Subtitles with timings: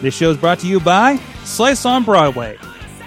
[0.00, 2.58] This show is brought to you by Slice on Broadway,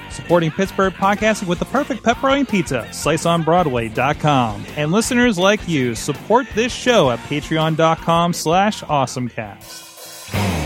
[0.09, 2.88] supporting Pittsburgh podcasting with the perfect pepperoni pizza.
[2.90, 4.66] SliceOnBroadway.com.
[4.76, 10.56] And listeners like you, support this show at Patreon.com slash AwesomeCast.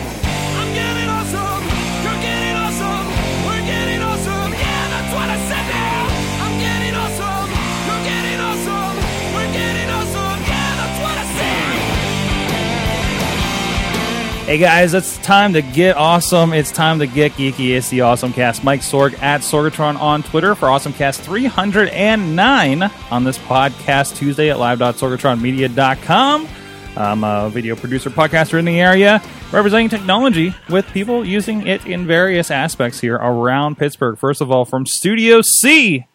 [14.52, 16.52] Hey guys, it's time to get awesome.
[16.52, 17.70] It's time to get geeky.
[17.70, 18.66] It's the Awesome Cast.
[18.66, 26.50] Mike Sorg at Sorgatron on Twitter for AwesomeCast 309 on this podcast Tuesday at live.sorgatronmedia.com.
[26.98, 29.22] I'm a video producer, podcaster in the area,
[29.54, 34.18] representing technology with people using it in various aspects here around Pittsburgh.
[34.18, 36.08] First of all, from Studio C,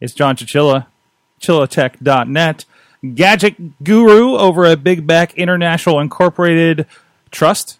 [0.00, 0.86] it's John Chichilla,
[1.38, 2.64] chillatech.net,
[3.14, 6.86] gadget guru over at Big Back International Incorporated
[7.30, 7.78] Trust,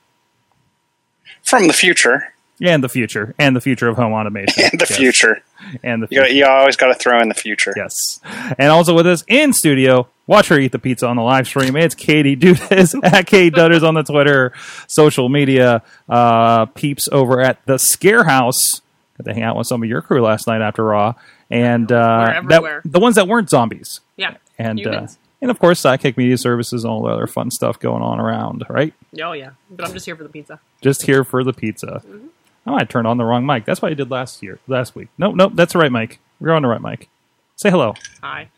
[1.43, 2.33] From the future.
[2.61, 4.63] and the future, and the future of home automation.
[4.73, 4.97] And the Yes.
[4.97, 5.43] future.
[5.83, 6.35] And the You, future.
[6.35, 7.73] you always got to throw in the future.
[7.77, 8.21] Yes.
[8.59, 11.77] And also with us in studio, watch her eat the pizza on the live stream.
[11.77, 14.53] It's Katie Dudas at Katie Dudders on the Twitter,
[14.87, 18.81] social media, uh, peeps over at the Scare House.
[19.19, 21.15] Got to hang out with some of your crew last night after Raw.
[21.51, 24.01] And uh, that, the ones that weren't zombies.
[24.17, 24.35] Yeah.
[24.59, 25.19] And uh, Humans.
[25.43, 28.65] And of course, Sidekick Media Services and all the other fun stuff going on around,
[28.69, 28.93] right?
[29.23, 30.61] Oh yeah, but I'm just here for the pizza.
[30.83, 32.03] Just here for the pizza.
[32.67, 33.65] I might turn on the wrong mic.
[33.65, 35.09] That's what I did last year, last week.
[35.17, 36.21] Nope, nope, that's the right mic.
[36.41, 37.09] We're on the right mic.
[37.57, 37.95] Say hello.
[38.23, 38.49] Hi.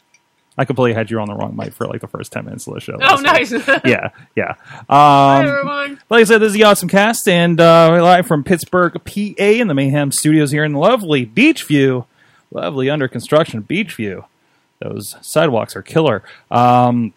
[0.58, 2.74] I completely had you on the wrong mic for like the first ten minutes of
[2.74, 2.98] the show.
[3.00, 3.52] Oh, nice.
[3.84, 4.54] yeah, yeah.
[4.90, 6.00] Hi Um, everyone.
[6.10, 9.42] like I said, this is the Awesome Cast, and uh, we're live from Pittsburgh, PA,
[9.44, 12.04] in the Mayhem Studios here in lovely Beechview,
[12.50, 14.24] lovely under construction Beechview.
[14.82, 16.22] Those sidewalks are killer.
[16.50, 17.14] Um,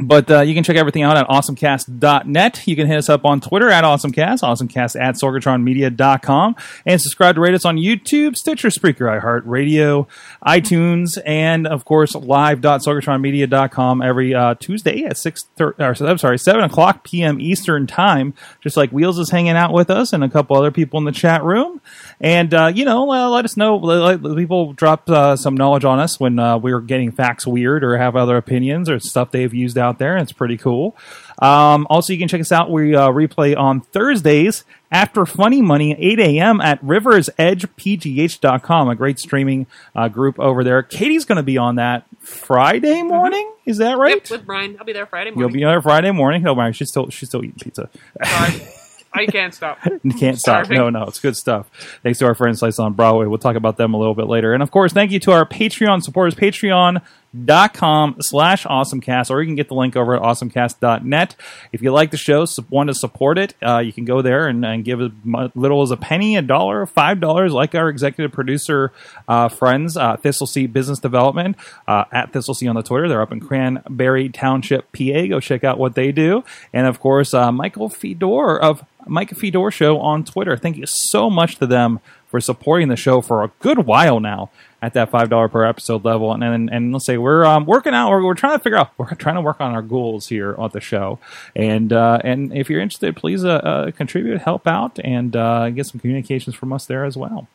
[0.00, 2.66] but uh, you can check everything out at awesomecast.net.
[2.66, 6.56] You can hit us up on Twitter at awesomecast, awesomecast at sorgatronmedia.com,
[6.86, 10.06] and subscribe to rate us on YouTube, Stitcher, Spreaker, iHeartRadio,
[10.46, 15.44] iTunes, and of course live.sorgatronmedia.com every uh, Tuesday at six.
[15.56, 17.40] Thir- or, I'm sorry, seven o'clock p.m.
[17.40, 18.32] Eastern time.
[18.62, 21.12] Just like Wheels is hanging out with us and a couple other people in the
[21.12, 21.80] chat room,
[22.20, 23.76] and uh, you know, uh, let us know.
[23.76, 27.82] Let, let people drop uh, some knowledge on us when uh, we're getting facts weird
[27.82, 30.18] or have other opinions or stuff they've used out there.
[30.18, 30.94] It's pretty cool.
[31.40, 32.70] Um, also, you can check us out.
[32.70, 36.60] We uh, replay on Thursdays after Funny Money, 8 a.m.
[36.60, 40.82] at riversedgepgh.com, a great streaming uh, group over there.
[40.82, 43.50] Katie's going to be on that Friday morning.
[43.64, 44.16] Is that right?
[44.16, 44.76] Yep, with Brian.
[44.78, 45.48] I'll be there Friday morning.
[45.48, 46.42] You'll be there Friday morning.
[46.42, 47.88] No, Brian, she's still she's still eating pizza.
[49.12, 49.78] I can't stop.
[50.02, 50.70] You can't stop.
[50.70, 51.68] No, no, it's good stuff.
[52.02, 53.26] Thanks to our friends Slice on Broadway.
[53.26, 54.54] We'll talk about them a little bit later.
[54.54, 59.56] And of course, thank you to our Patreon supporters, patreon.com slash awesomecast, or you can
[59.56, 61.36] get the link over at awesomecast.net.
[61.72, 64.64] If you like the show, want to support it, uh, you can go there and,
[64.64, 65.10] and give as
[65.54, 68.92] little as a penny, a dollar, five dollars, like our executive producer
[69.28, 71.56] uh, friends, uh, Thistle Seed Business Development,
[71.86, 73.08] uh, at Thistle Seed on the Twitter.
[73.08, 75.26] They're up in Cranberry Township, PA.
[75.26, 76.44] Go check out what they do.
[76.72, 80.56] And of course, uh, Michael Fedor of Mike Fedor Show on Twitter.
[80.56, 84.50] Thank you so much to them for supporting the show for a good while now
[84.80, 86.32] at that five dollar per episode level.
[86.32, 88.10] And and, and let's say we're um, working out.
[88.10, 88.92] We're, we're trying to figure out.
[88.98, 91.18] We're trying to work on our goals here on the show.
[91.56, 95.86] And uh, and if you're interested, please uh, uh, contribute, help out, and uh, get
[95.86, 97.48] some communications from us there as well.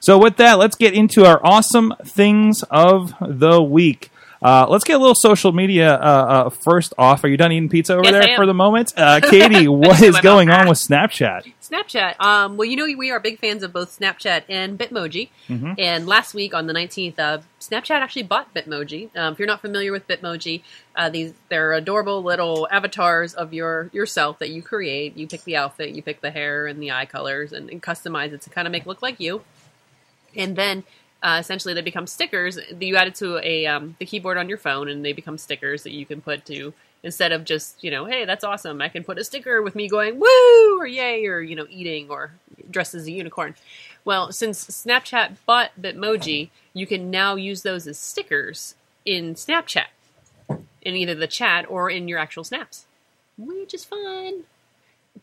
[0.00, 4.10] So with that, let's get into our awesome things of the week.
[4.42, 7.22] Uh, let's get a little social media uh, uh, first off.
[7.24, 8.92] Are you done eating pizza over Yes, there for the moment?
[9.02, 11.52] Uh, Katie, what is going on with Snapchat?
[11.60, 12.20] Snapchat.
[12.20, 15.30] Um, well, you know we are big fans of both Snapchat and Bitmoji.
[15.48, 15.72] Mm-hmm.
[15.78, 19.14] And last week on the 19th, uh, Snapchat actually bought Bitmoji.
[19.16, 20.62] Um, if you're not familiar with Bitmoji,
[20.94, 25.16] uh, these they're adorable little avatars of your yourself that you create.
[25.16, 28.32] You pick the outfit, you pick the hair and the eye colors, and, and customize
[28.32, 29.42] it to kind of make it look like you.
[30.36, 30.84] And then
[31.22, 34.58] uh, essentially they become stickers you add it to a um, the keyboard on your
[34.58, 36.72] phone, and they become stickers that you can put to
[37.02, 38.80] instead of just you know, hey, that's awesome.
[38.80, 42.10] I can put a sticker with me going woo or yay or you know, eating
[42.10, 42.32] or
[42.70, 43.54] dressed as a unicorn.
[44.04, 48.74] Well, since Snapchat bought Bitmoji, you can now use those as stickers
[49.04, 49.86] in Snapchat,
[50.48, 52.86] in either the chat or in your actual snaps,
[53.38, 54.44] which is fun.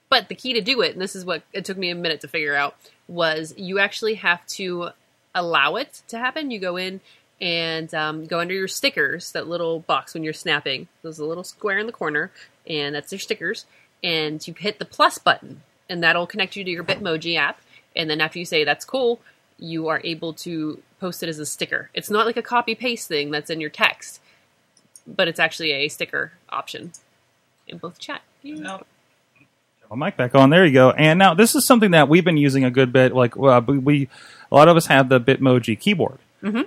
[0.09, 2.21] But the key to do it, and this is what it took me a minute
[2.21, 2.75] to figure out,
[3.07, 4.91] was you actually have to
[5.33, 6.51] allow it to happen.
[6.51, 7.01] You go in
[7.41, 10.87] and um, go under your stickers, that little box when you're snapping.
[11.01, 12.31] There's a little square in the corner,
[12.67, 13.65] and that's your stickers.
[14.03, 17.59] And you hit the plus button, and that'll connect you to your Bitmoji app.
[17.95, 19.19] And then after you say that's cool,
[19.57, 21.89] you are able to post it as a sticker.
[21.93, 24.21] It's not like a copy paste thing that's in your text,
[25.07, 26.91] but it's actually a sticker option
[27.67, 28.21] in both chat.
[29.89, 30.51] Well, mic back on.
[30.51, 30.91] There you go.
[30.91, 33.13] And now this is something that we've been using a good bit.
[33.13, 34.09] Like uh, we, we,
[34.51, 36.17] a lot of us have the Bitmoji keyboard,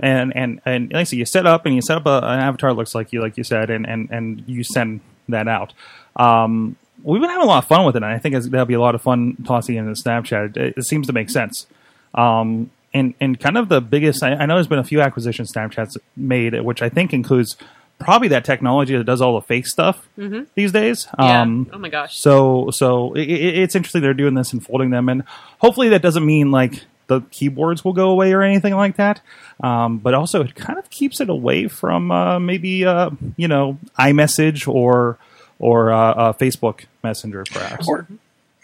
[0.03, 2.41] and and and like I said, you set up and you set up a, an
[2.41, 5.73] avatar that looks like you, like you said, and and and you send that out.
[6.17, 8.67] Um, we've been having a lot of fun with it, and I think it's, that'll
[8.67, 10.57] be a lot of fun tossing in the Snapchat.
[10.57, 11.67] It, it seems to make sense.
[12.15, 15.47] Um, and and kind of the biggest, I, I know there's been a few acquisition
[15.47, 17.57] Snapchats made, which I think includes
[17.99, 20.07] probably that technology that does all the fake stuff
[20.55, 21.07] these days.
[21.19, 21.41] Yeah.
[21.43, 22.19] Um, oh my gosh.
[22.19, 25.23] so so it- it's interesting they're doing this and folding them, and
[25.61, 29.21] hopefully that doesn't mean like the keyboards will go away or anything like that.
[29.63, 33.79] Um, but also it kind of keeps it away from uh, maybe uh, you know
[33.99, 35.19] iMessage or
[35.59, 37.89] or uh, uh, Facebook Messenger perhaps.
[37.89, 38.07] Or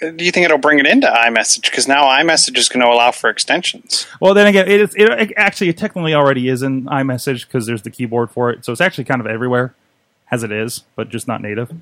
[0.00, 1.62] do you think it'll bring it into iMessage?
[1.62, 4.06] Because now iMessage is going to allow for extensions.
[4.20, 7.66] Well, then again, it, is, it, it actually it technically already is in iMessage because
[7.66, 9.74] there's the keyboard for it, so it's actually kind of everywhere
[10.30, 11.72] as it is, but just not native.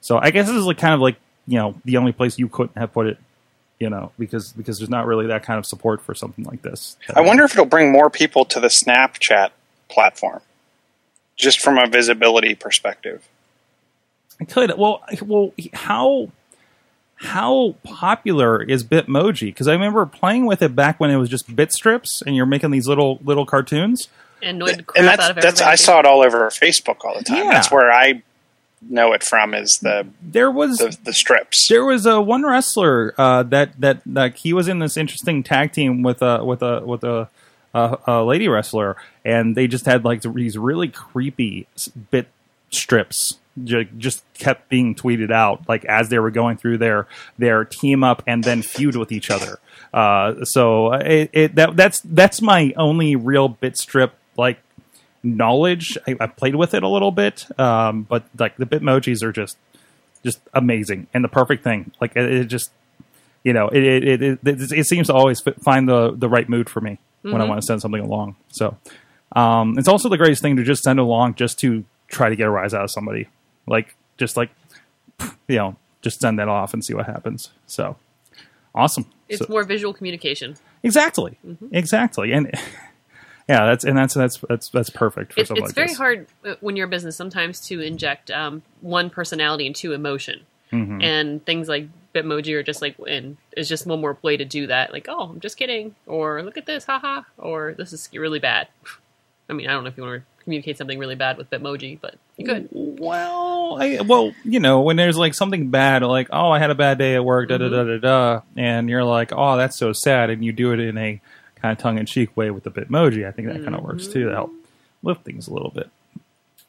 [0.00, 1.16] So I guess this is like kind of like
[1.46, 3.18] you know the only place you couldn't have put it,
[3.80, 6.96] you know, because because there's not really that kind of support for something like this.
[7.14, 9.50] I wonder if it'll bring more people to the Snapchat
[9.88, 10.42] platform,
[11.34, 13.26] just from a visibility perspective.
[14.38, 14.76] I could.
[14.78, 16.30] Well, well, how
[17.16, 19.46] how popular is Bitmoji?
[19.46, 22.46] Because I remember playing with it back when it was just bit strips, and you're
[22.46, 24.08] making these little little cartoons.
[24.42, 25.60] And annoyed the crap And out that's of that's.
[25.62, 27.44] I saw it all over Facebook all the time.
[27.44, 27.52] Yeah.
[27.52, 28.22] That's where I
[28.88, 31.68] know it from is the There was the, the strips.
[31.68, 35.72] there was a one wrestler uh, that that like he was in this interesting tag
[35.72, 37.28] team with a with a with a,
[37.74, 41.66] a, a lady wrestler, and they just had like these really creepy
[42.10, 42.28] bit
[42.70, 43.38] strips.
[43.62, 47.06] Just kept being tweeted out like as they were going through their
[47.36, 49.58] their team up and then feud with each other.
[49.92, 54.60] Uh, so it, it that that's that's my only real bit strip like
[55.22, 55.96] knowledge.
[56.06, 59.56] I, I played with it a little bit, um, but like the Bitmojis are just
[60.24, 61.92] just amazing and the perfect thing.
[62.00, 62.70] Like it, it just,
[63.44, 66.68] you know, it it, it it it seems to always find the the right mood
[66.68, 68.36] for me when I want to send something along.
[68.48, 68.76] So
[69.36, 72.46] um, it's also the greatest thing to just send along just to try to get
[72.46, 73.28] a rise out of somebody.
[73.66, 74.50] Like just like
[75.48, 77.50] you know, just send that off and see what happens.
[77.66, 77.96] So
[78.74, 79.06] awesome.
[79.28, 80.56] It's So- more visual communication.
[80.82, 81.66] exactly, Mm-hmm.
[81.74, 82.50] exactly, and.
[83.50, 85.96] Yeah, that's and that's that's that's that's perfect for something it's like very this.
[85.96, 91.02] hard uh, when you're a business sometimes to inject um, one personality into emotion, Mm-hmm.
[91.02, 94.68] and things like Bitmoji are just like, and it's just one more way to do
[94.68, 94.92] that.
[94.92, 98.68] Like, oh, I'm just kidding, or look at this, haha, or this is really bad.
[99.48, 101.98] I mean, I don't know if you want to communicate something really bad with Bitmoji,
[102.00, 102.68] but you could.
[102.70, 106.76] Well, I, well, you know, when there's like something bad, like oh, I had a
[106.76, 109.92] bad day at work, da da da da da, and you're like, oh, that's so
[109.92, 111.20] sad, and you do it in a
[111.60, 113.26] kind of tongue in cheek way with the Bitmoji.
[113.26, 114.52] I think that kind of works too to help
[115.02, 115.88] lift things a little bit.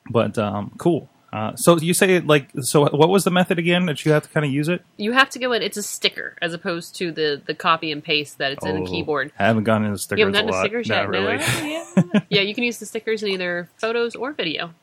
[0.09, 1.09] But um, cool.
[1.33, 4.29] Uh, so you say like, so what was the method again that you have to
[4.29, 4.81] kind of use it?
[4.97, 5.61] You have to go in.
[5.61, 8.83] It's a sticker as opposed to the the copy and paste that it's in Oh,
[8.83, 9.31] the keyboard.
[9.39, 10.61] I haven't gone into stickers You haven't a gotten the lot.
[10.65, 11.37] stickers yet, really.
[11.37, 11.85] no?
[12.13, 12.21] Yeah.
[12.29, 14.73] yeah, you can use the stickers in either photos or video,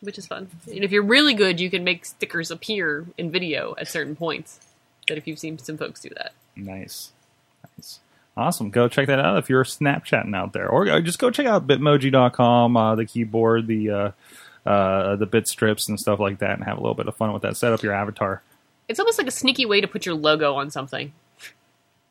[0.00, 0.48] which is fun.
[0.66, 4.60] And if you're really good, you can make stickers appear in video at certain points.
[5.08, 6.32] That if you've seen some folks do that.
[6.56, 7.12] Nice.
[7.76, 8.00] Nice.
[8.38, 8.70] Awesome.
[8.70, 10.68] Go check that out if you're Snapchatting out there.
[10.68, 14.10] Or uh, just go check out bitmoji.com, uh, the keyboard, the uh,
[14.64, 17.32] uh, the bit strips and stuff like that and have a little bit of fun
[17.32, 17.56] with that.
[17.56, 18.42] Set up your avatar.
[18.86, 21.12] It's almost like a sneaky way to put your logo on something.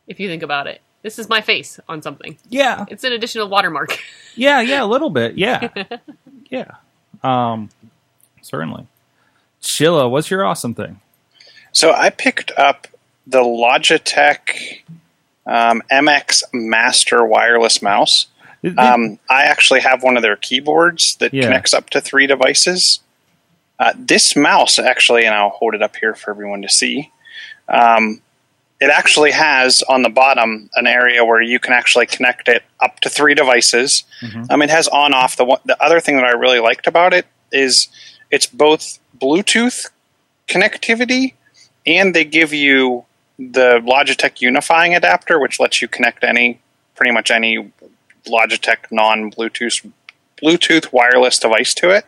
[0.05, 2.37] If you think about it, this is my face on something.
[2.49, 2.83] Yeah.
[2.89, 3.97] It's an additional watermark.
[4.39, 5.35] Yeah, yeah, a little bit.
[5.35, 5.69] Yeah.
[6.51, 6.75] yeah.
[7.23, 7.69] Um
[8.43, 8.85] certainly.
[9.63, 10.99] Chilla, what's your awesome thing?
[11.71, 12.85] So I picked up
[13.25, 14.81] the Logitech
[15.47, 18.27] um, MX Master wireless mouse.
[18.77, 21.43] Um, I actually have one of their keyboards that Yeah.
[21.43, 22.99] connects up to three devices.
[23.79, 27.11] Uh, this mouse actually, and I'll hold it up here for everyone to see.
[27.69, 28.21] Um,
[28.81, 32.99] it actually has on the bottom an area where you can actually connect it up
[33.01, 34.03] to three devices.
[34.49, 35.35] Um, it has on off.
[35.37, 37.87] The one, the other thing that I really liked about it is
[38.31, 39.89] it's both Bluetooth
[40.47, 41.33] connectivity
[41.85, 43.05] and they give you
[43.37, 46.59] the Logitech unifying adapter, which lets you connect any
[46.95, 47.71] pretty much any
[48.27, 49.89] Logitech non Bluetooth
[50.41, 52.05] Bluetooth wireless device to it.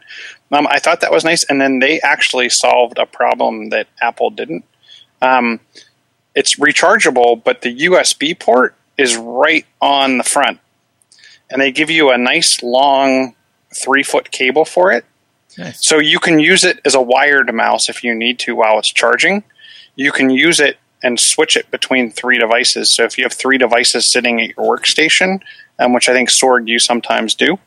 [0.51, 4.29] Um, I thought that was nice, and then they actually solved a problem that Apple
[4.29, 4.65] didn't.
[5.21, 5.59] Um,
[6.35, 10.59] it's rechargeable, but the USB port is right on the front,
[11.49, 13.35] and they give you a nice long
[13.73, 15.05] three foot cable for it.
[15.57, 15.85] Nice.
[15.85, 18.91] So you can use it as a wired mouse if you need to while it's
[18.91, 19.43] charging.
[19.95, 22.93] You can use it and switch it between three devices.
[22.93, 25.41] So if you have three devices sitting at your workstation,
[25.79, 27.57] um, which I think Sorg you sometimes do,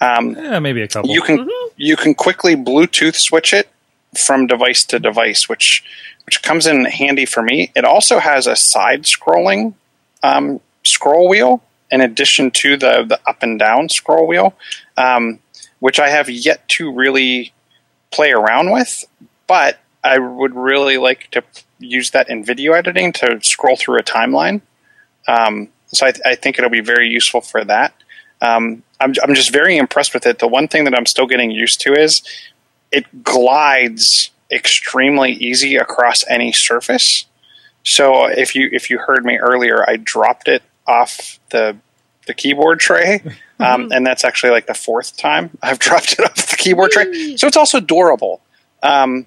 [0.00, 1.10] um, Yeah, maybe a couple.
[1.10, 3.68] you can you can quickly Bluetooth switch it
[4.16, 5.82] from device to device, which
[6.26, 7.72] which comes in handy for me.
[7.74, 9.74] It also has a side scrolling
[10.22, 14.54] um, scroll wheel in addition to the the up and down scroll wheel,
[14.96, 15.38] um,
[15.80, 17.52] which I have yet to really
[18.10, 19.04] play around with,
[19.46, 21.42] but I would really like to
[21.82, 24.60] use that in video editing to scroll through a timeline.
[25.28, 27.94] Um, so I, I think it'll be very useful for that.
[28.40, 30.38] Um, I'm, I'm just very impressed with it.
[30.38, 32.22] The one thing that I'm still getting used to is
[32.90, 37.26] it glides extremely easy across any surface.
[37.84, 41.76] So if you if you heard me earlier, I dropped it off the
[42.26, 43.22] the keyboard tray,
[43.58, 47.36] um, and that's actually like the fourth time I've dropped it off the keyboard tray.
[47.36, 48.40] So it's also durable.
[48.82, 49.26] Um,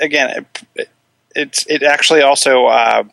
[0.00, 0.88] again, it,
[1.34, 3.04] it's it actually also uh,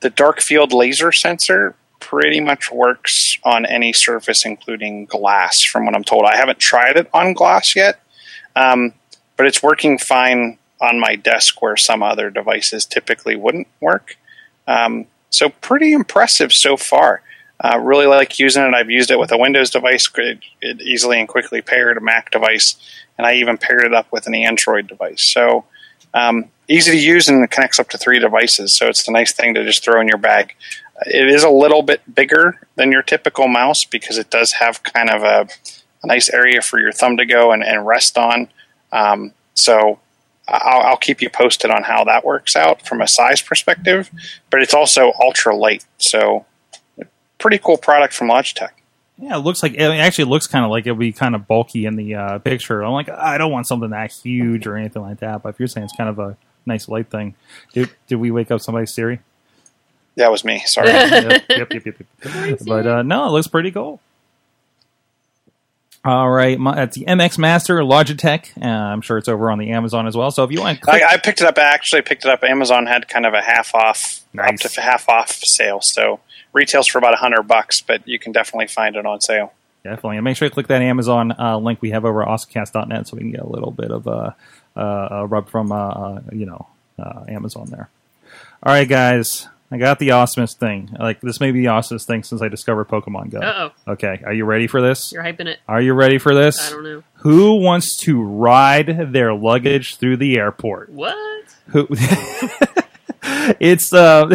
[0.00, 5.62] the dark field laser sensor pretty much works on any surface, including glass.
[5.62, 8.00] From what I'm told, I haven't tried it on glass yet,
[8.56, 8.94] um,
[9.36, 14.16] but it's working fine on my desk where some other devices typically wouldn't work.
[14.66, 17.22] Um, so pretty impressive so far.
[17.60, 18.74] Uh, really like using it.
[18.74, 20.08] I've used it with a Windows device.
[20.16, 22.76] It, it easily and quickly paired a Mac device,
[23.16, 25.22] and I even paired it up with an Android device.
[25.22, 25.64] So
[26.14, 28.76] um, easy to use and it connects up to three devices.
[28.76, 30.54] So it's a nice thing to just throw in your bag.
[31.06, 35.10] It is a little bit bigger than your typical mouse because it does have kind
[35.10, 35.48] of a,
[36.02, 38.48] a nice area for your thumb to go and, and rest on.
[38.92, 40.00] Um, so
[40.48, 44.10] I'll, I'll keep you posted on how that works out from a size perspective.
[44.50, 46.46] But it's also ultra light, so
[47.38, 48.70] pretty cool product from Logitech.
[49.20, 51.86] Yeah, it looks like it actually looks kind of like it'll be kind of bulky
[51.86, 52.82] in the uh, picture.
[52.82, 55.42] I'm like, I don't want something that huge or anything like that.
[55.42, 56.36] But if you're saying it's kind of a
[56.68, 57.34] nice light thing,
[57.72, 59.20] did did we wake up somebody's Siri?
[60.16, 60.62] That was me.
[60.66, 60.88] Sorry.
[60.92, 62.58] yep, yep, yep, yep, yep.
[62.66, 64.00] But uh, no, it looks pretty cool.
[66.04, 68.56] All right, my, that's the MX Master Logitech.
[68.62, 70.30] Uh, I'm sure it's over on the Amazon as well.
[70.30, 71.58] So if you want, click, I, I picked it up.
[71.58, 72.44] I actually picked it up.
[72.44, 74.64] Amazon had kind of a half off, Nice.
[74.64, 75.80] up to half off sale.
[75.82, 76.20] So
[76.52, 79.52] retails for about a hundred bucks, but you can definitely find it on sale.
[79.84, 83.08] Definitely, and make sure you click that Amazon uh, link we have over at awesomecast.net
[83.08, 84.36] so we can get a little bit of a,
[84.76, 86.66] uh, a rub from uh, uh, you know
[86.98, 87.88] uh, Amazon there.
[88.62, 90.96] All right, guys, I got the awesomest thing.
[90.98, 93.38] Like this may be the awesomest thing since I discovered Pokemon Go.
[93.38, 93.92] Uh-oh.
[93.92, 95.12] Okay, are you ready for this?
[95.12, 95.58] You're hyping it.
[95.68, 96.68] Are you ready for this?
[96.68, 97.02] I don't know.
[97.16, 100.90] Who wants to ride their luggage through the airport?
[100.90, 101.44] What?
[101.68, 101.86] Who?
[103.60, 104.34] it's uh,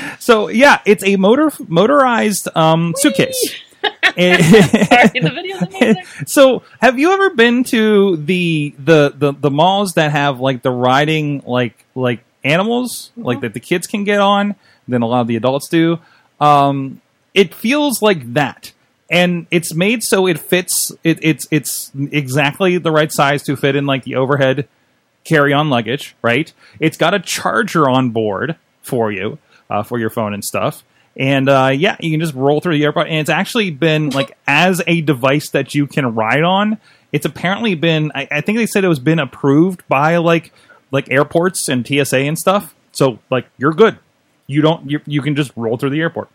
[0.18, 3.62] so yeah, it's a motor motorized um, suitcase.
[4.02, 10.40] Sorry, the so have you ever been to the, the the the malls that have
[10.40, 14.56] like the riding like like animals like that the kids can get on
[14.88, 15.98] than a lot of the adults do?
[16.40, 17.00] Um
[17.34, 18.72] it feels like that.
[19.08, 23.76] And it's made so it fits it, it's it's exactly the right size to fit
[23.76, 24.68] in like the overhead
[25.24, 26.52] carry-on luggage right?
[26.80, 29.38] It's got a charger on board for you
[29.70, 30.82] uh, for your phone and stuff
[31.16, 33.08] and uh, yeah you can just roll through the airport.
[33.08, 36.78] And it's actually been like as a device that you can ride on
[37.12, 40.52] it's apparently been I, I think they said it was been approved by like
[40.90, 42.74] like airports and tsa and stuff.
[42.92, 43.98] So like you're good.
[44.46, 46.28] You don't you, you can just roll through the airport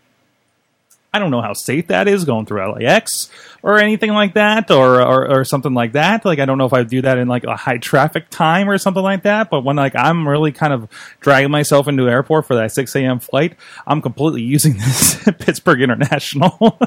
[1.18, 3.28] I don't know how safe that is going through LAX
[3.60, 6.24] or anything like that, or, or or something like that.
[6.24, 8.70] Like I don't know if I would do that in like a high traffic time
[8.70, 9.50] or something like that.
[9.50, 13.18] But when like I'm really kind of dragging myself into airport for that 6 a.m.
[13.18, 16.78] flight, I'm completely using this Pittsburgh International.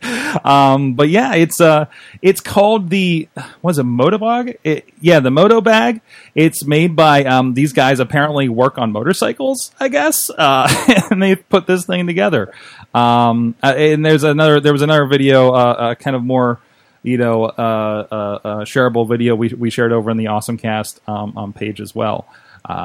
[0.44, 1.84] um, but yeah, it's uh,
[2.22, 3.28] it's called the
[3.60, 4.56] was it Modobag?
[4.64, 6.00] It, yeah, the Modo Bag.
[6.34, 8.00] It's made by um, these guys.
[8.00, 10.66] Apparently, work on motorcycles, I guess, uh,
[11.10, 12.52] and they put this thing together.
[12.94, 14.60] Um, uh, and there's another.
[14.60, 16.60] There was another video, uh, uh, kind of more,
[17.02, 21.00] you know, uh, uh, uh, shareable video we we shared over in the Awesome Cast
[21.08, 22.26] um, um, page as well.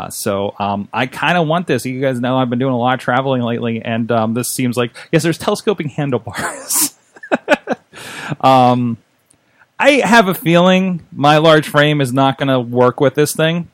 [0.09, 1.85] So um, I kind of want this.
[1.85, 4.77] You guys know I've been doing a lot of traveling lately, and um, this seems
[4.77, 6.95] like yes, there's telescoping handlebars.
[8.41, 8.97] um,
[9.79, 13.67] I have a feeling my large frame is not going to work with this thing.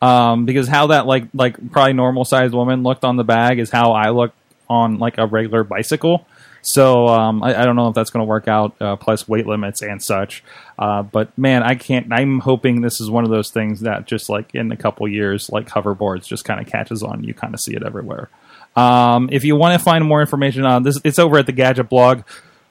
[0.00, 3.68] Um, because how that like like probably normal sized woman looked on the bag is
[3.68, 4.32] how I look
[4.68, 6.26] on like a regular bicycle.
[6.62, 8.80] So um, I, I don't know if that's going to work out.
[8.80, 10.42] Uh, plus weight limits and such.
[10.78, 12.12] Uh, but man, I can't.
[12.12, 15.50] I'm hoping this is one of those things that just like in a couple years,
[15.50, 17.24] like hoverboards, just kind of catches on.
[17.24, 18.28] You kind of see it everywhere.
[18.76, 21.88] Um, if you want to find more information on this, it's over at the Gadget
[21.88, 22.22] blog,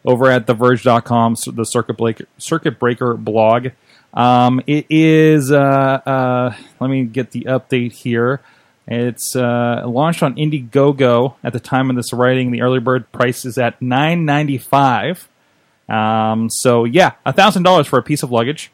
[0.06, 3.70] over at TheVerge.com, the Circuit Breaker, Circuit Breaker blog.
[4.14, 5.52] Um, it is.
[5.52, 5.58] Uh,
[6.06, 8.42] uh, let me get the update here.
[8.88, 12.52] It's uh, launched on Indiegogo at the time of this writing.
[12.52, 15.28] The early bird price is at nine ninety five.
[15.90, 18.72] Um, so yeah, thousand dollars for a piece of luggage.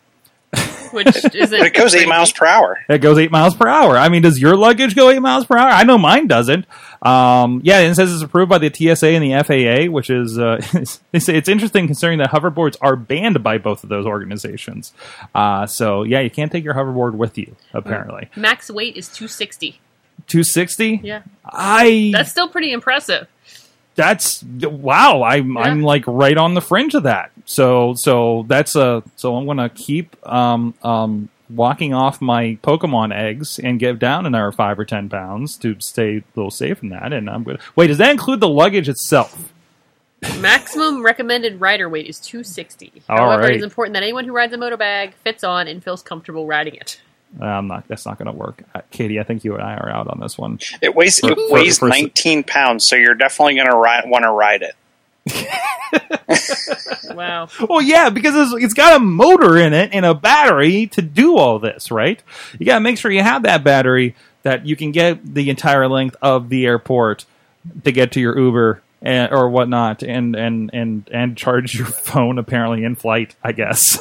[0.91, 1.60] Which isn't.
[1.60, 2.77] But it goes eight miles per hour.
[2.88, 3.98] It goes eight miles per hour.
[3.98, 5.70] I mean, does your luggage go eight miles per hour?
[5.70, 6.65] I know mine doesn't.
[7.01, 10.38] Um, yeah, and it says it's approved by the TSA and the FAA, which is
[10.38, 10.62] uh,
[11.12, 14.93] they say it's interesting considering that hoverboards are banned by both of those organizations.
[15.34, 17.55] Uh, so yeah, you can't take your hoverboard with you.
[17.74, 19.79] Apparently, Max weight is two sixty.
[21.03, 21.24] Yeah.
[21.46, 23.27] I That's still pretty impressive.
[23.96, 25.24] that's wow.
[25.24, 27.32] I'm I'm like right on the fringe of that.
[27.46, 33.60] So so that's a so I'm gonna keep um um walking off my Pokemon eggs
[33.60, 37.13] and get down another five or ten pounds to stay a little safe in that.
[37.13, 37.60] And I'm good.
[37.75, 39.53] Wait, does that include the luggage itself?
[40.39, 43.03] Maximum recommended rider weight is 260.
[43.10, 43.51] All However, right.
[43.51, 46.75] it is important that anyone who rides a Modobag fits on and feels comfortable riding
[46.75, 47.01] it.
[47.41, 47.87] Uh, I'm not.
[47.87, 48.63] That's not going to work.
[48.75, 50.59] Uh, Katie, I think you and I are out on this one.
[50.81, 54.07] It weighs For- it for- weighs for- 19 pounds, so you're definitely going to ride,
[54.07, 54.75] want to ride it.
[57.13, 57.47] Wow.
[57.69, 61.37] Well, yeah, because it's, it's got a motor in it and a battery to do
[61.37, 62.21] all this, right?
[62.57, 65.87] You got to make sure you have that battery that you can get the entire
[65.87, 67.25] length of the airport
[67.83, 72.39] to get to your Uber and, or whatnot, and and and and charge your phone
[72.39, 73.99] apparently in flight, I guess.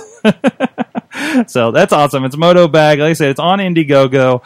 [1.46, 2.24] So that's awesome.
[2.24, 2.98] It's Modo Bag.
[2.98, 4.42] Like I said, it's on Indiegogo.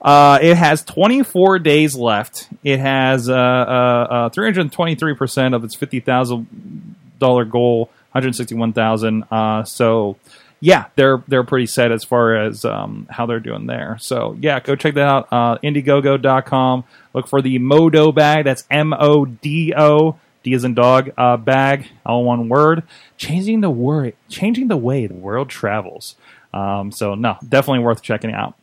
[0.00, 2.48] Uh, it has 24 days left.
[2.64, 9.24] It has uh, uh, uh, 323% of its $50,000 goal, 161,000.
[9.30, 10.16] Uh, so
[10.60, 13.96] yeah, they're they're pretty set as far as um, how they're doing there.
[13.98, 15.28] So yeah, go check that out.
[15.32, 16.84] Uh, Indiegogo.com.
[17.14, 18.44] Look for the Modo bag.
[18.44, 20.18] That's M O D O.
[20.42, 22.82] D as in dog uh, bag, all one word.
[23.18, 26.16] Changing the word, changing the way the world travels.
[26.52, 28.54] Um, so no, definitely worth checking out.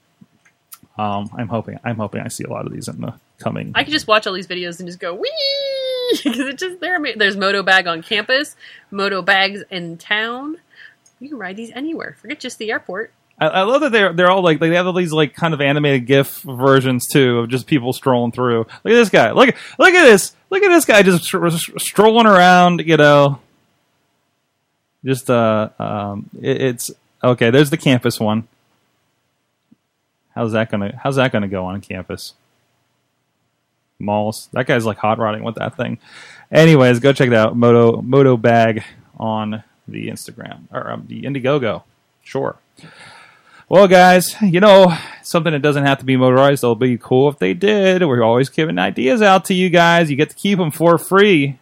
[0.98, 3.72] Um, I'm hoping I'm hoping I see a lot of these in the coming.
[3.76, 5.32] I could just watch all these videos and just go wee
[6.24, 7.00] because it just there.
[7.16, 8.56] There's Modo bag on campus,
[8.90, 10.58] Modo bags in town.
[11.20, 12.16] You can ride these anywhere.
[12.20, 13.12] Forget just the airport.
[13.40, 15.62] I, I love that they're they're all like they have all these like kind of
[15.62, 18.60] animated GIF versions too of just people strolling through.
[18.60, 19.32] Look at this guy.
[19.32, 20.36] Look look at this.
[20.50, 22.82] Look at this guy just str- str- strolling around.
[22.86, 23.40] You know,
[25.06, 26.92] just uh um it, it's
[27.24, 27.52] okay.
[27.52, 28.48] There's the campus one.
[30.34, 32.34] How's that gonna How's that gonna go on campus?
[34.00, 34.50] Malls.
[34.54, 36.00] That guy's like hot rodding with that thing.
[36.52, 37.56] Anyways, go check it out.
[37.56, 38.84] Modo Modo Bag
[39.18, 41.84] on the Instagram or um, the Indiegogo.
[42.24, 42.58] Sure.
[43.70, 46.64] Well, guys, you know something that doesn't have to be motorized.
[46.64, 48.02] It'll be cool if they did.
[48.06, 50.10] We're always giving ideas out to you guys.
[50.10, 51.60] You get to keep them for free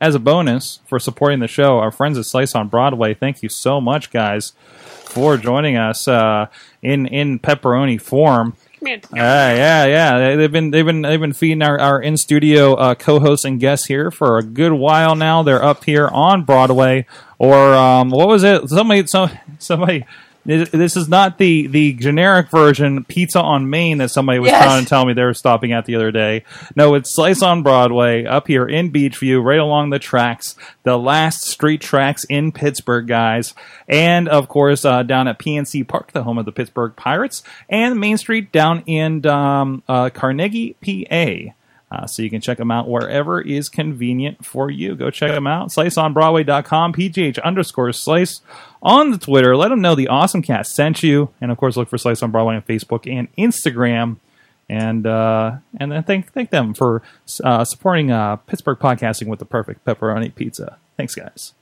[0.00, 1.78] as a bonus for supporting the show.
[1.78, 6.46] Our friends at Slice on Broadway, thank you so much, guys, for joining us uh,
[6.82, 8.56] in in pepperoni form.
[8.84, 9.00] Here.
[9.14, 10.18] Yeah, yeah, yeah.
[10.18, 13.58] They- They've been they've been they've been feeding our, our in studio uh, co-hosts and
[13.58, 15.42] guests here for a good while now.
[15.42, 17.06] They're up here on Broadway,
[17.44, 18.68] or um, what was it?
[18.68, 20.04] Somebody, some somebody.
[20.46, 24.62] This is not the the generic version pizza on Main that somebody was Yes.
[24.62, 26.44] trying to tell me they were stopping at the other day.
[26.76, 31.44] No, it's Slice on Broadway up here in Beechview, right along the tracks, the last
[31.44, 33.54] street tracks in Pittsburgh, guys,
[33.88, 37.98] and of course uh, down at PNC Park, the home of the Pittsburgh Pirates, and
[37.98, 41.54] Main Street down in um, uh, Carnegie, PA.
[41.94, 44.96] Uh, so you can check them out wherever is convenient for you.
[44.96, 45.68] Go check them out.
[45.68, 48.40] SliceOnBroadway.com, PGH underscore Slice
[48.82, 49.56] on the Twitter.
[49.56, 51.30] Let them know the Awesome Cast sent you.
[51.40, 54.16] And of course, look for Slice on Broadway on Facebook and Instagram.
[54.68, 57.02] And uh, and then thank thank them for
[57.44, 60.78] uh, supporting uh, Pittsburgh podcasting with the perfect pepperoni pizza.
[60.96, 61.52] Thanks, guys.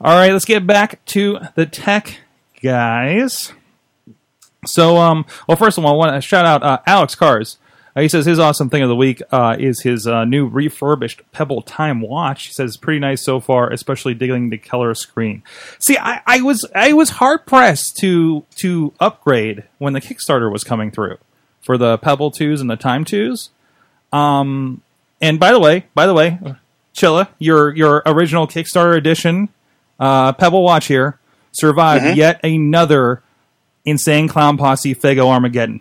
[0.00, 2.20] All right, let's get back to the tech,
[2.62, 3.52] guys.
[4.66, 7.58] So, um, well, first of all, I want to shout out uh, Alex Cars.
[7.98, 11.20] Uh, he says his awesome thing of the week uh, is his uh, new refurbished
[11.32, 12.46] Pebble Time watch.
[12.46, 15.42] He says it's pretty nice so far, especially digging the color screen.
[15.80, 20.62] See, I, I was I was hard pressed to to upgrade when the Kickstarter was
[20.62, 21.18] coming through
[21.60, 23.50] for the Pebble twos and the Time twos.
[24.12, 24.82] Um,
[25.20, 26.38] and by the way, by the way,
[26.94, 29.48] Chilla, your your original Kickstarter edition
[29.98, 31.18] uh, Pebble watch here
[31.50, 33.24] survived yet another
[33.84, 35.80] insane clown posse Faygo Armageddon.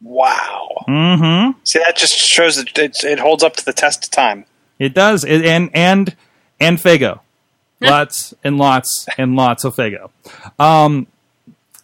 [0.00, 0.71] Wow.
[0.92, 1.58] Mm-hmm.
[1.64, 4.44] See, that just shows that it, it holds up to the test of time.
[4.78, 6.16] It does, it, and and
[6.60, 7.20] and Faygo,
[7.80, 10.10] lots and lots and lots of Faygo.
[10.58, 11.06] Um,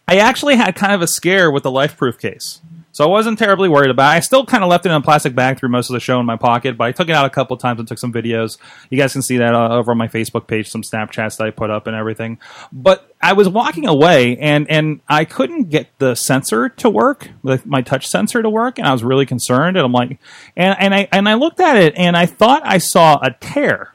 [0.07, 2.61] I actually had kind of a scare with the LifeProof case,
[2.99, 4.13] so I wasn't terribly worried about.
[4.13, 4.17] it.
[4.17, 6.19] I still kind of left it in a plastic bag through most of the show
[6.19, 8.59] in my pocket, but I took it out a couple times and took some videos.
[8.91, 11.51] You guys can see that uh, over on my Facebook page, some Snapchats that I
[11.51, 12.41] put up and everything.
[12.73, 17.29] But I was walking away and and I couldn't get the sensor to work,
[17.65, 19.77] my touch sensor to work, and I was really concerned.
[19.77, 20.19] And I'm like,
[20.57, 23.95] and and I and I looked at it and I thought I saw a tear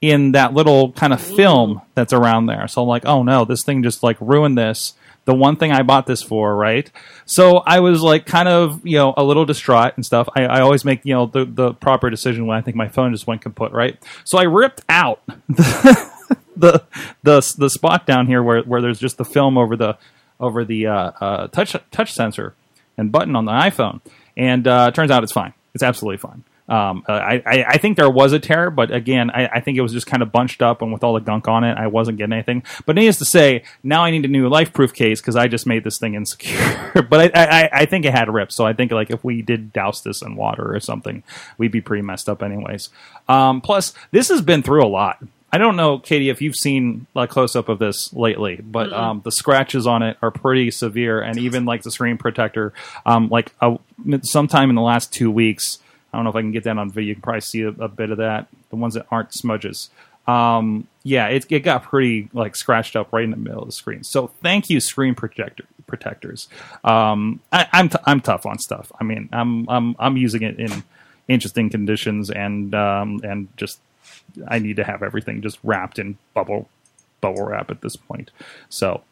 [0.00, 2.68] in that little kind of film that's around there.
[2.68, 4.94] So I'm like, oh no, this thing just like ruined this.
[5.26, 6.90] The one thing I bought this for, right?
[7.26, 10.28] So I was like kind of, you know, a little distraught and stuff.
[10.34, 13.12] I, I always make, you know, the, the proper decision when I think my phone
[13.12, 13.98] just went kaput, right?
[14.24, 16.10] So I ripped out the,
[16.56, 16.84] the
[17.22, 19.98] the the spot down here where, where there's just the film over the
[20.40, 22.54] over the uh, uh, touch touch sensor
[22.96, 24.00] and button on the iPhone,
[24.36, 25.52] and uh, turns out it's fine.
[25.74, 26.44] It's absolutely fine.
[26.68, 29.78] Um, uh, I, I I think there was a tear, but again, I, I think
[29.78, 31.86] it was just kind of bunched up, and with all the gunk on it, I
[31.86, 32.64] wasn't getting anything.
[32.84, 35.84] But needless to say, now I need a new life-proof case because I just made
[35.84, 37.02] this thing insecure.
[37.08, 39.72] but I, I I think it had rips, so I think like if we did
[39.72, 41.22] douse this in water or something,
[41.56, 42.88] we'd be pretty messed up anyways.
[43.28, 45.22] Um, plus, this has been through a lot.
[45.52, 49.22] I don't know, Katie, if you've seen a close up of this lately, but um,
[49.24, 52.72] the scratches on it are pretty severe, and even like the screen protector,
[53.06, 53.78] um, like a,
[54.22, 55.78] sometime in the last two weeks,
[56.16, 57.08] I don't know if I can get that on video.
[57.08, 58.46] You can probably see a, a bit of that.
[58.70, 59.90] The ones that aren't smudges.
[60.26, 63.72] Um, yeah, it, it got pretty like scratched up right in the middle of the
[63.72, 64.02] screen.
[64.02, 66.48] So thank you, screen protector protectors.
[66.84, 68.90] Um, I, I'm t- I'm tough on stuff.
[68.98, 70.84] I mean, I'm I'm I'm using it in
[71.28, 73.78] interesting conditions and um, and just
[74.48, 76.70] I need to have everything just wrapped in bubble
[77.20, 78.30] bubble wrap at this point.
[78.70, 79.02] So,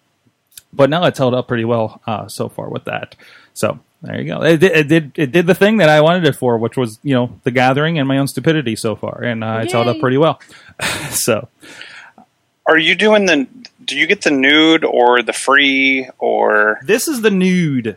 [0.72, 3.14] but now it's held up pretty well uh, so far with that.
[3.54, 4.42] So there you go.
[4.42, 6.98] It, did- it did it did the thing that I wanted it for, which was
[7.02, 9.98] you know the gathering and my own stupidity so far, and uh, it's held up
[10.00, 10.40] pretty well.
[11.10, 11.48] so
[12.66, 13.46] Are you doing the?
[13.84, 16.80] Do you get the Nüüd or the Frē or?
[16.84, 17.96] this is the Nüüd.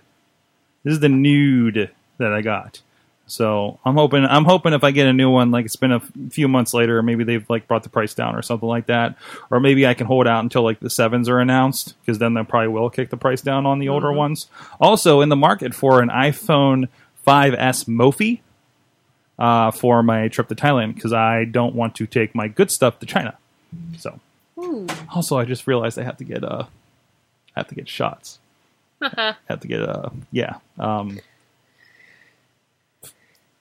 [0.83, 1.89] This is the Nüüd
[2.19, 2.81] that I got.
[3.27, 5.97] So I'm hoping I'm hoping if I get a new one, like it's been a
[5.97, 9.17] f- few months later, maybe they've like brought the price down or something like that,
[9.51, 12.43] or maybe I can hold out until like the sevens are announced because then they
[12.43, 14.47] probably will kick the price down on the older ones.
[14.79, 16.87] Also in the market for an iPhone
[17.25, 18.39] 5s Mophie
[19.37, 22.99] uh, for my trip to Thailand because I don't want to take my good stuff
[22.99, 23.37] to China.
[23.97, 24.19] So
[25.13, 26.65] also I just realized I have to get uh
[27.55, 28.39] I have to get shots
[29.01, 31.19] have to get uh yeah um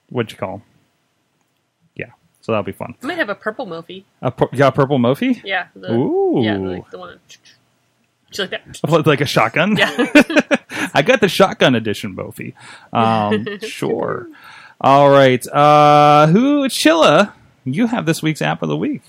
[0.09, 0.61] what'd you call 'em?
[1.95, 2.05] yeah
[2.41, 4.03] so that'll be fun I might have a purple Mophie.
[4.21, 5.67] a pur- you got a purple Mophie Yeah.
[5.75, 6.41] The, Ooh.
[6.43, 7.19] Yeah, like the one.
[8.31, 9.05] Just like that.
[9.07, 9.89] like a shotgun Yeah.
[10.93, 12.53] I got the shotgun edition Mophie
[12.93, 14.27] um sure
[14.79, 17.33] all right uh who Chilla
[17.65, 19.01] you have this week's app of the week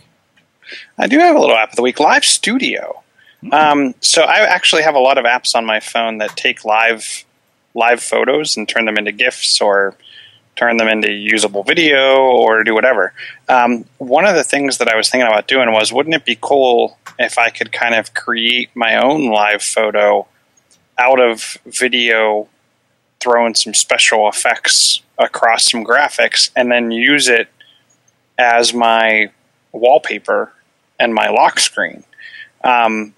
[0.99, 3.03] I do have a little app of the week, Live Studio.
[3.53, 7.25] Um, so I actually have a lot of apps on my phone that take live
[7.73, 9.95] live photos and turn them into GIFs or
[10.59, 13.13] turn them into usable video or do whatever.
[13.49, 16.37] Um, one of the things that I was thinking about doing was, wouldn't it be
[16.41, 20.27] cool if I could kind of create my own live photo
[20.99, 22.49] out of video,
[23.21, 27.49] throw in some special effects across some graphics, and then use it
[28.37, 29.31] as my
[29.71, 30.53] wallpaper
[30.99, 32.03] and my lock screen.
[32.65, 33.15] Um,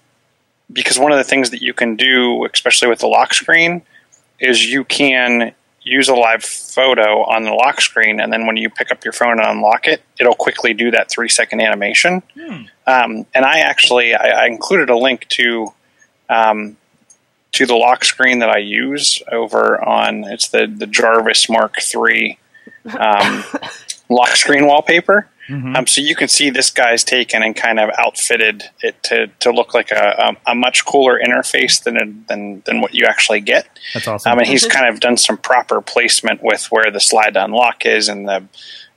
[0.71, 3.81] because one of the things that you can do, especially with the lock screen,
[4.39, 8.69] is you can use a live photo on the lock screen, and then when you
[8.69, 12.21] pick up your phone and unlock it, it'll quickly do that three second animation.
[12.87, 15.73] Um, and I actually I, I included a link to
[16.29, 16.77] um,
[17.53, 22.37] to the lock screen that I use over on it's the the Jarvis Mark III
[22.97, 23.43] um,
[24.09, 25.27] lock screen wallpaper.
[25.53, 29.51] Um, so you can see this guy's taken and kind of outfitted it to, to
[29.51, 33.67] look like a, a, a much cooler interface than, than than what you actually get.
[33.93, 37.33] that's awesome Um, and he's kind of done some proper placement with where the slide
[37.33, 38.43] to unlock is and the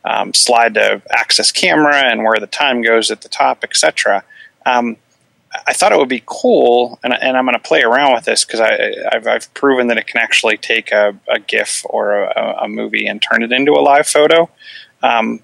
[0.05, 4.23] um, slide to access camera and where the time goes at the top, etc.
[4.67, 4.97] Um,
[5.67, 8.45] I thought it would be cool, and, and I'm going to play around with this
[8.45, 12.69] because I've, I've proven that it can actually take a, a GIF or a, a
[12.69, 14.51] movie and turn it into a live photo.
[15.03, 15.40] Um,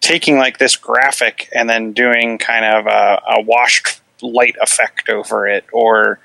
[0.00, 5.46] taking like this graphic and then doing kind of a, a washed light effect over
[5.46, 6.18] it, or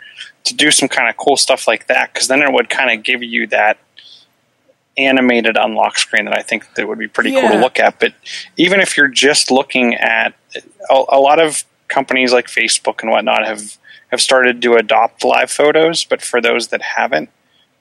[0.43, 3.03] to do some kind of cool stuff like that, because then it would kind of
[3.03, 3.77] give you that
[4.97, 7.99] animated unlock screen that I think that would be pretty cool to look at.
[7.99, 8.13] But
[8.55, 10.33] even if you're just looking at
[10.89, 13.77] a, a lot of companies like Facebook and whatnot have
[14.09, 17.29] have started to adopt live photos, but for those that haven't,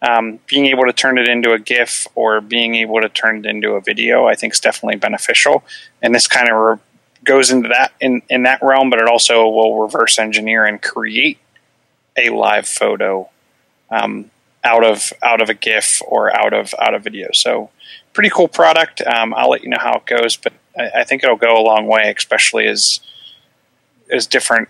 [0.05, 3.47] um, being able to turn it into a GIF or being able to turn it
[3.47, 5.65] into a video, I think is definitely beneficial.
[6.03, 6.79] And this kind of re-
[7.25, 11.39] goes into that in, in that realm, but it also will reverse engineer and create
[12.19, 13.31] a live photo
[13.91, 14.31] um,
[14.63, 17.29] out of out of a GIF or out of out of video.
[17.33, 17.71] So
[18.13, 19.01] pretty cool product.
[19.03, 21.65] Um, I'll let you know how it goes, but I, I think it'll go a
[21.65, 23.01] long way, especially as
[24.11, 24.69] as different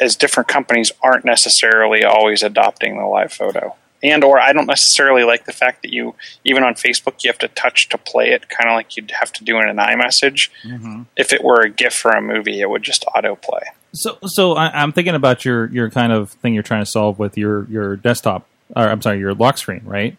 [0.00, 3.76] as different companies aren't necessarily always adopting the live photo.
[4.02, 7.38] And or I don't necessarily like the fact that you even on Facebook you have
[7.38, 10.48] to touch to play it, kind of like you'd have to do in an iMessage.
[11.16, 13.62] If it were a GIF or a movie, it would just autoplay.
[13.92, 17.18] So, so I, I'm thinking about your your kind of thing you're trying to solve
[17.18, 20.16] with your your desktop, or I'm sorry, your lock screen, right?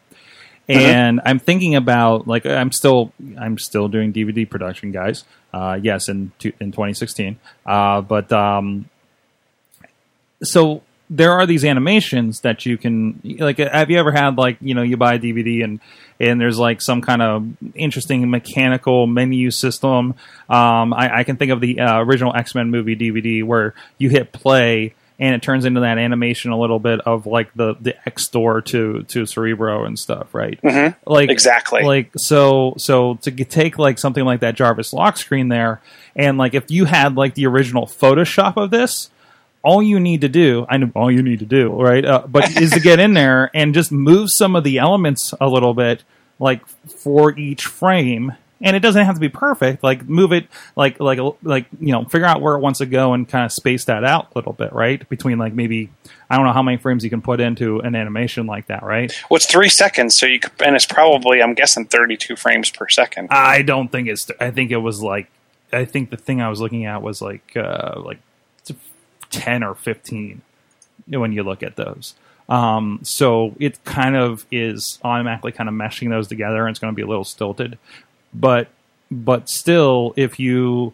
[0.67, 5.25] And I'm thinking about like I'm still I'm still doing DVD production, guys.
[5.53, 8.89] Uh, yes, in in 2016, uh, but um,
[10.43, 10.81] so
[11.13, 14.81] there are these animations that you can like have you ever had like you know
[14.81, 15.79] you buy a dvd and
[16.21, 17.45] and there's like some kind of
[17.75, 20.15] interesting mechanical menu system
[20.49, 24.31] um, I, I can think of the uh, original x-men movie dvd where you hit
[24.31, 28.27] play and it turns into that animation a little bit of like the the x
[28.29, 30.95] door to to cerebro and stuff right Mhm.
[31.05, 31.83] like Exactly.
[31.83, 35.81] like so so to take like something like that jarvis lock screen there
[36.15, 39.09] and like if you had like the original photoshop of this
[39.63, 42.03] all you need to do, I know all you need to do, right?
[42.03, 45.47] Uh, but is to get in there and just move some of the elements a
[45.47, 46.03] little bit,
[46.39, 48.35] like for each frame.
[48.63, 49.83] And it doesn't have to be perfect.
[49.83, 53.13] Like move it, like like like you know, figure out where it wants to go
[53.13, 55.07] and kind of space that out a little bit, right?
[55.09, 55.89] Between like maybe
[56.29, 59.11] I don't know how many frames you can put into an animation like that, right?
[59.29, 62.87] Well, it's three seconds, so you could, and it's probably I'm guessing 32 frames per
[62.87, 63.29] second.
[63.31, 64.29] I don't think it's.
[64.39, 65.27] I think it was like.
[65.73, 68.19] I think the thing I was looking at was like uh, like
[69.31, 70.41] ten or fifteen
[71.07, 72.13] when you look at those.
[72.49, 76.93] Um, so it kind of is automatically kind of meshing those together, and it's going
[76.93, 77.77] to be a little stilted.
[78.33, 78.67] But
[79.09, 80.93] but still, if you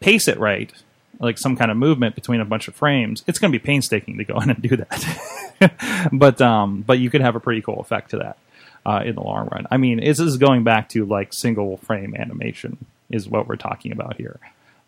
[0.00, 0.72] pace it right,
[1.20, 4.18] like some kind of movement between a bunch of frames, it's going to be painstaking
[4.18, 6.08] to go in and do that.
[6.12, 8.38] but um, but you could have a pretty cool effect to that
[8.86, 9.66] uh, in the long run.
[9.70, 13.92] I mean, this is going back to like single frame animation is what we're talking
[13.92, 14.40] about here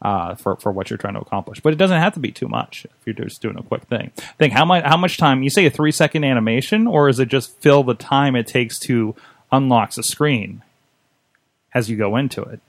[0.02, 1.61] uh, for for what you're trying to accomplish.
[1.61, 4.11] But it doesn't have to be too much if you're just doing a quick thing.
[4.38, 7.28] Think how much how much time you say a three second animation, or is it
[7.28, 9.14] just fill the time it takes to
[9.52, 10.62] unlock the screen
[11.74, 12.61] as you go into it?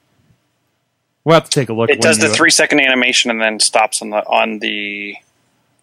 [1.23, 1.89] We'll have to take a look.
[1.89, 5.15] It does the you- three second animation and then stops on the on the.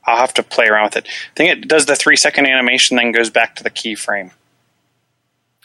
[0.07, 1.07] I'll have to play around with it.
[1.09, 4.33] I think it does the three second animation, then goes back to the keyframe,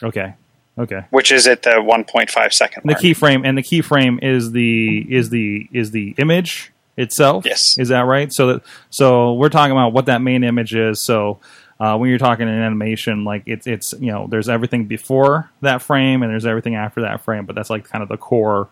[0.02, 0.32] Okay.
[0.80, 1.04] Okay.
[1.10, 5.68] which is at the 1.5 second The keyframe and the keyframe is the is the
[5.72, 7.44] is the image itself.
[7.44, 7.78] Yes.
[7.78, 8.32] Is that right?
[8.32, 11.02] So that so we're talking about what that main image is.
[11.02, 11.38] So
[11.78, 15.82] uh, when you're talking in animation, like it's it's you know there's everything before that
[15.82, 18.68] frame and there's everything after that frame, but that's like kind of the core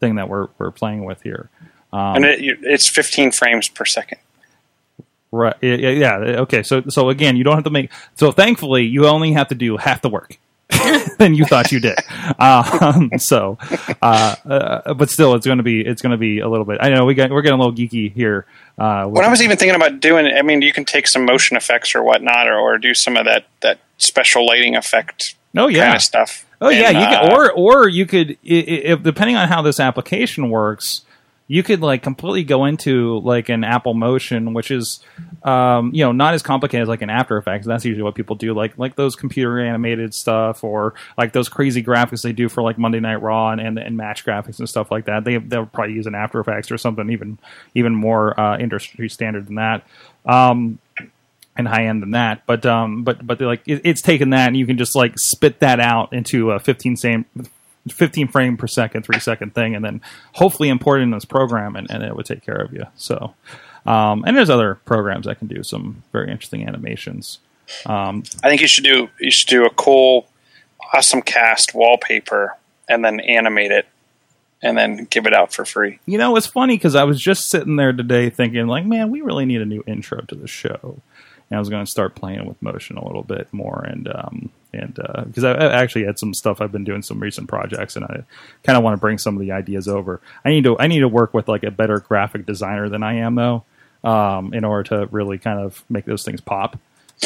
[0.00, 1.48] thing that we're we're playing with here.
[1.92, 4.18] Um, and it, it's 15 frames per second.
[5.30, 5.56] Right.
[5.62, 6.16] Yeah.
[6.16, 6.62] Okay.
[6.62, 7.90] So, so again, you don't have to make.
[8.14, 10.38] So, thankfully, you only have to do half the work
[11.18, 11.98] than you thought you did.
[12.38, 13.58] Um, so,
[14.00, 16.78] uh, uh, but still, it's going to be it's going to be a little bit.
[16.80, 18.46] I know we got we're getting a little geeky here.
[18.78, 21.56] Uh, When I was even thinking about doing, I mean, you can take some motion
[21.56, 25.84] effects or whatnot, or, or do some of that that special lighting effect oh yeah.
[25.84, 26.46] kind of stuff.
[26.60, 29.80] Oh yeah, And, you uh, can, or or you could, if depending on how this
[29.80, 31.02] application works,
[31.48, 35.04] you could like completely go into like an Apple Motion, which is,
[35.42, 37.66] um, you know, not as complicated as like an After Effects.
[37.66, 41.82] That's usually what people do, like like those computer animated stuff, or like those crazy
[41.82, 44.90] graphics they do for like Monday Night Raw and and, and Match graphics and stuff
[44.90, 45.24] like that.
[45.24, 47.38] They they'll probably use an After Effects or something even
[47.74, 49.86] even more uh, industry standard than that.
[50.24, 50.78] Um,
[51.56, 52.46] and high end than that.
[52.46, 55.60] But um, but but like it, it's taken that and you can just like spit
[55.60, 57.24] that out into a 15 same.
[57.90, 60.00] 15 frame per second, three second thing, and then
[60.34, 62.84] hopefully import it in this program, and, and it would take care of you.
[62.96, 63.34] So,
[63.86, 67.38] um, and there's other programs that can do some very interesting animations.
[67.86, 70.28] Um, I think you should do you should do a cool,
[70.92, 72.56] awesome cast wallpaper
[72.88, 73.86] and then animate it,
[74.62, 75.98] and then give it out for free.
[76.06, 79.20] you know, it's funny because I was just sitting there today thinking, like, man, we
[79.20, 81.00] really need a new intro to the show.
[81.50, 84.50] And I was going to start playing with motion a little bit more, and um,
[84.72, 84.94] and
[85.26, 88.24] because I, I actually had some stuff I've been doing some recent projects, and I
[88.64, 90.20] kind of want to bring some of the ideas over.
[90.44, 93.14] I need to I need to work with like a better graphic designer than I
[93.14, 93.64] am though,
[94.04, 96.78] um, in order to really kind of make those things pop.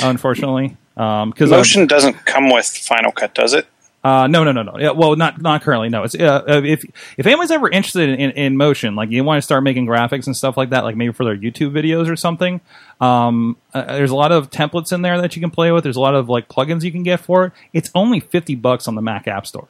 [0.03, 3.67] Unfortunately, because Motion doesn't come with Final Cut, does it?
[4.07, 4.79] Uh, no, no, no, no.
[4.79, 5.89] Yeah, well, not not currently.
[5.89, 6.85] No, it's uh, uh, if
[7.19, 10.27] if anyone's ever interested in, in, in motion, like you want to start making graphics
[10.27, 12.61] and stuff like that, like maybe for their YouTube videos or something.
[13.01, 15.83] Um, uh, there's a lot of templates in there that you can play with.
[15.83, 17.53] There's a lot of like plugins you can get for it.
[17.73, 19.67] It's only fifty bucks on the Mac App Store.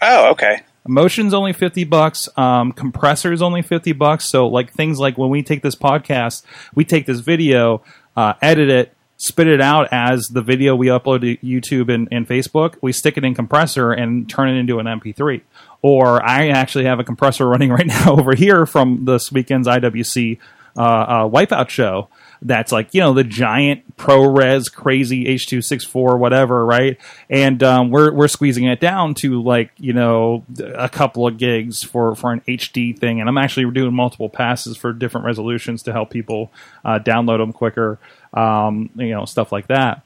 [0.00, 0.62] Oh, okay.
[0.86, 2.28] Motion's only fifty bucks.
[2.36, 4.26] Um, compressor's only fifty bucks.
[4.26, 6.44] So like things like when we take this podcast,
[6.76, 7.82] we take this video,
[8.16, 12.28] uh, edit it, spit it out as the video we upload to YouTube and, and
[12.28, 12.76] Facebook.
[12.80, 15.42] We stick it in compressor and turn it into an MP3.
[15.82, 20.38] Or I actually have a compressor running right now over here from this weekend's IWC
[20.76, 22.08] uh, uh, Wipeout show.
[22.42, 26.98] That's like you know the giant ProRes crazy H two six four whatever, right?
[27.30, 31.82] And um, we're we're squeezing it down to like you know a couple of gigs
[31.82, 35.92] for for an HD thing, and I'm actually doing multiple passes for different resolutions to
[35.92, 36.52] help people
[36.84, 37.98] uh, download them quicker,
[38.36, 40.02] um, you know stuff like that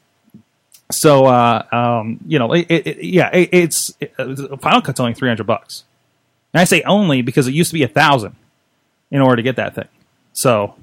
[0.90, 5.14] so uh, um, you know, it, it, yeah, it, it's it, uh, Final Cut's only
[5.14, 5.84] three hundred bucks,
[6.52, 8.36] and I say only because it used to be a thousand
[9.10, 9.88] in order to get that thing.
[10.32, 10.74] So,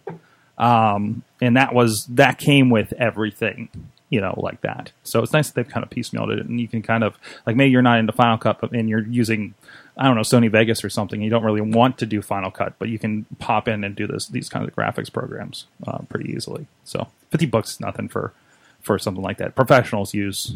[0.57, 3.69] um, and that was that came with everything,
[4.09, 4.91] you know, like that.
[5.03, 7.55] So it's nice that they've kind of piecemealed it, and you can kind of like
[7.55, 9.55] maybe you're not into Final Cut, and you're using
[9.97, 11.21] I don't know Sony Vegas or something.
[11.21, 14.07] You don't really want to do Final Cut, but you can pop in and do
[14.07, 16.67] this these kinds of graphics programs uh, pretty easily.
[16.83, 18.33] So fifty bucks is nothing for
[18.81, 19.55] for something like that.
[19.55, 20.55] Professionals use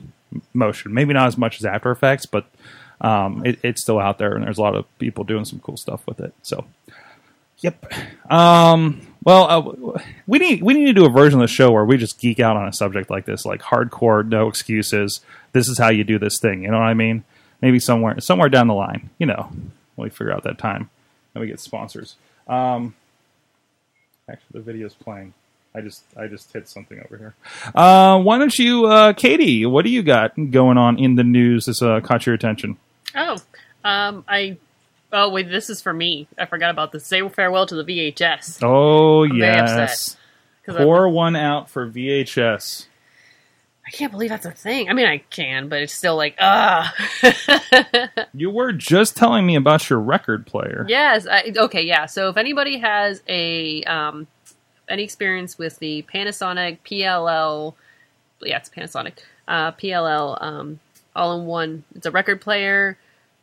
[0.54, 2.46] motion, maybe not as much as After Effects, but
[3.02, 5.78] um, it, it's still out there, and there's a lot of people doing some cool
[5.78, 6.34] stuff with it.
[6.44, 6.66] So,
[7.60, 7.92] yep.
[8.32, 11.86] Um, well, uh, we need we need to do a version of the show where
[11.86, 15.22] we just geek out on a subject like this, like hardcore, no excuses.
[15.52, 16.64] This is how you do this thing.
[16.64, 17.24] You know what I mean?
[17.62, 19.50] Maybe somewhere somewhere down the line, you know,
[19.95, 20.89] when we figure out that time
[21.34, 22.15] and we get sponsors.
[22.47, 22.95] Um,
[24.30, 25.34] actually, the video's playing.
[25.74, 27.36] I just I just hit something over here.
[27.74, 29.65] Uh, why don't you, uh, Katie?
[29.65, 32.78] What do you got going on in the news that's uh, caught your attention?
[33.15, 33.38] Oh,
[33.84, 34.58] um, I.
[35.13, 36.28] Oh wait, this is for me.
[36.38, 37.06] I forgot about this.
[37.06, 38.60] Say farewell to the VHS.
[38.63, 40.17] Oh I'm very yes, upset.
[40.65, 42.88] 'Cause I- pour one out for VHS.
[43.92, 44.90] I can't believe that's a thing.
[44.90, 46.94] I mean, I can, but it's still like, ah.
[48.34, 50.86] You were just telling me about your record player.
[50.88, 51.28] yes.
[51.28, 51.82] I, okay.
[51.82, 52.06] Yeah.
[52.06, 54.28] So if anybody has a um,
[54.88, 57.74] any experience with the Panasonic PLL,
[58.42, 59.18] yeah, it's Panasonic
[59.50, 60.80] uh, PLL um,
[61.14, 61.84] all-in-one.
[61.94, 62.98] It's a record player,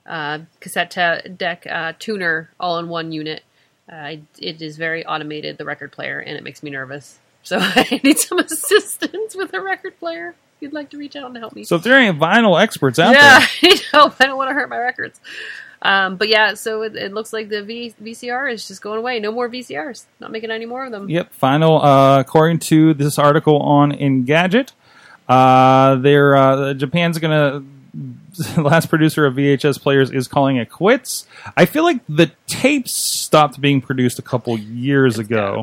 [0.06, 3.42] uh, cassette deck, uh, tuner, all-in-one unit.
[3.90, 7.18] Uh, it is very automated, the record player, and it makes me nervous.
[7.48, 10.34] So I need some assistance with a record player.
[10.56, 11.64] If you'd like to reach out and help me.
[11.64, 14.14] So if there are any vinyl experts out yeah, there, I know.
[14.20, 15.18] I don't want to hurt my records.
[15.80, 19.18] Um, but yeah, so it, it looks like the v- VCR is just going away.
[19.20, 20.04] No more VCRs.
[20.20, 21.08] Not making any more of them.
[21.08, 21.80] Yep, final.
[21.80, 24.72] Uh, according to this article on Engadget,
[25.28, 27.64] uh, they're uh, Japan's gonna.
[27.94, 31.26] The last producer of VHS players is calling it quits.
[31.56, 35.62] I feel like the tapes stopped being produced a couple years ago.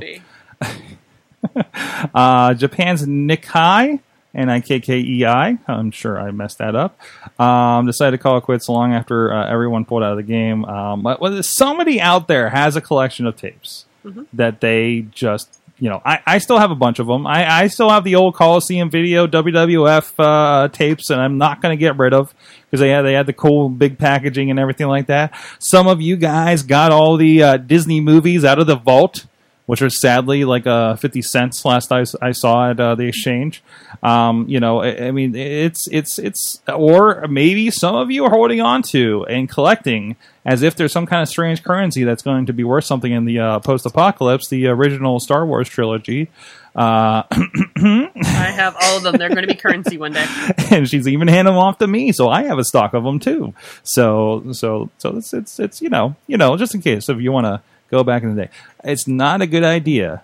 [2.13, 3.99] Uh, Japan's Nikkei,
[4.34, 6.99] N I K K E I, I'm sure I messed that up,
[7.39, 10.65] um, decided to call it quits long after uh, everyone pulled out of the game.
[10.65, 13.86] Um, but well, somebody out there has a collection of tapes
[14.34, 17.25] that they just, you know, I, I still have a bunch of them.
[17.25, 21.75] I, I still have the old Coliseum video WWF uh, tapes, and I'm not going
[21.75, 22.34] to get rid of
[22.65, 25.34] because they had they had the cool big packaging and everything like that.
[25.60, 29.25] Some of you guys got all the uh, Disney movies out of the vault
[29.65, 33.63] which are sadly like uh, 50 cents last I, I saw at uh, the exchange.
[34.04, 38.30] Um, you know, I, I mean, it's, it's, it's, or maybe some of you are
[38.30, 42.45] holding on to and collecting as if there's some kind of strange currency that's going
[42.45, 46.30] to be worth something in the uh, post apocalypse, the original Star Wars trilogy.
[46.75, 49.15] Uh, I have all of them.
[49.17, 50.25] They're going to be currency one day.
[50.71, 53.19] and she's even handing them off to me, so I have a stock of them
[53.19, 53.56] too.
[53.82, 57.32] So, so, so it's, it's, it's, you know, you know, just in case if you
[57.32, 58.50] want to go back in the day,
[58.84, 60.21] it's not a good idea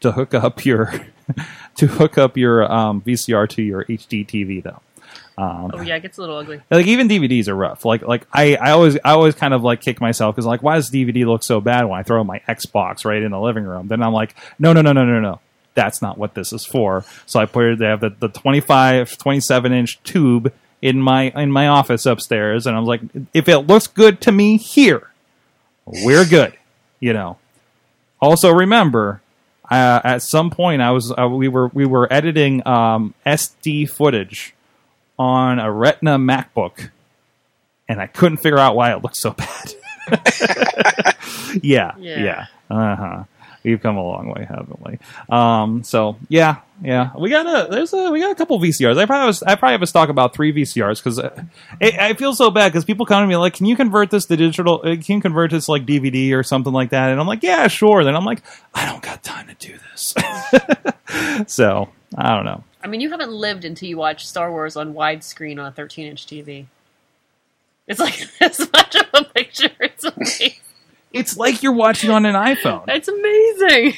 [0.00, 0.92] to hook up your
[1.76, 4.80] to hook up your um, VCR to your HD TV though.
[5.36, 6.60] Um, Oh yeah, it gets a little ugly.
[6.70, 7.84] like even DVDs are rough.
[7.84, 10.74] Like like I, I always I always kind of like kick myself because like why
[10.74, 13.86] does DVD look so bad when I throw my Xbox right in the living room?
[13.88, 15.40] Then I'm like no no no no no no
[15.74, 17.04] that's not what this is for.
[17.26, 21.52] So I put it they have the, the 25 27 inch tube in my in
[21.52, 23.00] my office upstairs, and I'm like
[23.32, 25.08] if it looks good to me here,
[25.86, 26.57] we're good.
[27.00, 27.38] You know.
[28.20, 29.20] Also remember.
[29.70, 34.54] Uh, at some point, I was uh, we were we were editing um, SD footage
[35.18, 36.88] on a Retina MacBook,
[37.86, 39.74] and I couldn't figure out why it looked so bad.
[41.62, 42.24] yeah, Yeah.
[42.24, 43.24] yeah, uh huh.
[43.64, 44.98] We've come a long way, haven't we?
[45.28, 48.96] Um, so yeah, yeah, we got a there's a we got a couple VCRs.
[48.98, 51.18] I probably was, I probably have a stock about three VCRs because
[51.80, 54.36] I feel so bad because people come to me like, can you convert this to
[54.36, 54.80] digital?
[54.84, 57.10] uh, Can you convert this like DVD or something like that?
[57.10, 58.04] And I'm like, yeah, sure.
[58.04, 58.42] Then I'm like,
[58.74, 60.14] I don't got time to do this.
[61.52, 62.64] so I don't know.
[62.82, 66.06] I mean, you haven't lived until you watch Star Wars on widescreen on a 13
[66.06, 66.66] inch TV.
[67.88, 69.70] It's like as much of a picture.
[69.80, 70.52] It's amazing.
[71.12, 72.84] It's like you're watching on an iPhone.
[72.88, 73.94] It's amazing.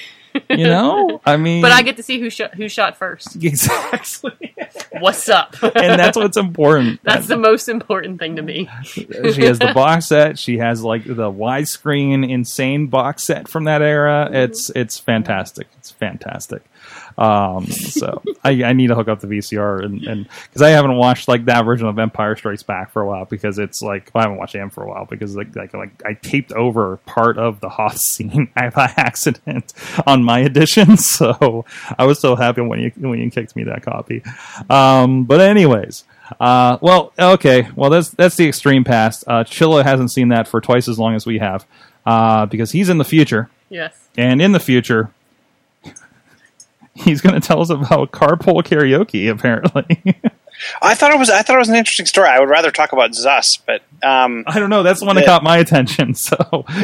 [0.48, 3.34] You know, I mean, But I get to see who shot who shot first.
[3.42, 4.54] exactly,
[5.00, 5.56] What's up?
[5.60, 7.00] and that's what's important.
[7.04, 8.68] That's the most important thing to me.
[8.84, 9.06] she
[9.44, 10.38] has the box set.
[10.38, 14.26] She has like the widescreen, insane box set from that era.
[14.26, 14.36] Mm-hmm.
[14.36, 15.66] It's it's fantastic.
[15.78, 16.62] It's fantastic.
[17.20, 20.96] Um, so I, I need to hook up the VCR and and because I haven't
[20.96, 24.22] watched like that version of Empire Strikes Back for a while because it's like well,
[24.22, 27.36] I haven't watched AM for a while because like like like I taped over part
[27.36, 29.74] of the Hoth scene by accident
[30.06, 30.96] on my edition.
[31.20, 31.66] So
[31.98, 34.22] I was so happy when you when you kicked me that copy.
[34.70, 36.04] Um, but anyways.
[36.38, 37.68] Uh, well, okay.
[37.74, 39.24] Well, that's that's the extreme past.
[39.26, 41.66] Uh, Chilla hasn't seen that for twice as long as we have,
[42.06, 43.92] uh, because he's in the future, Yes.
[44.16, 45.10] and in the future,
[46.94, 49.30] he's going to tell us about carpool karaoke.
[49.30, 50.02] Apparently,
[50.82, 52.28] I thought it was I thought it was an interesting story.
[52.28, 54.82] I would rather talk about Zus, but um, I don't know.
[54.82, 55.28] That's the one that Yeah.
[55.28, 56.14] caught my attention.
[56.14, 56.36] So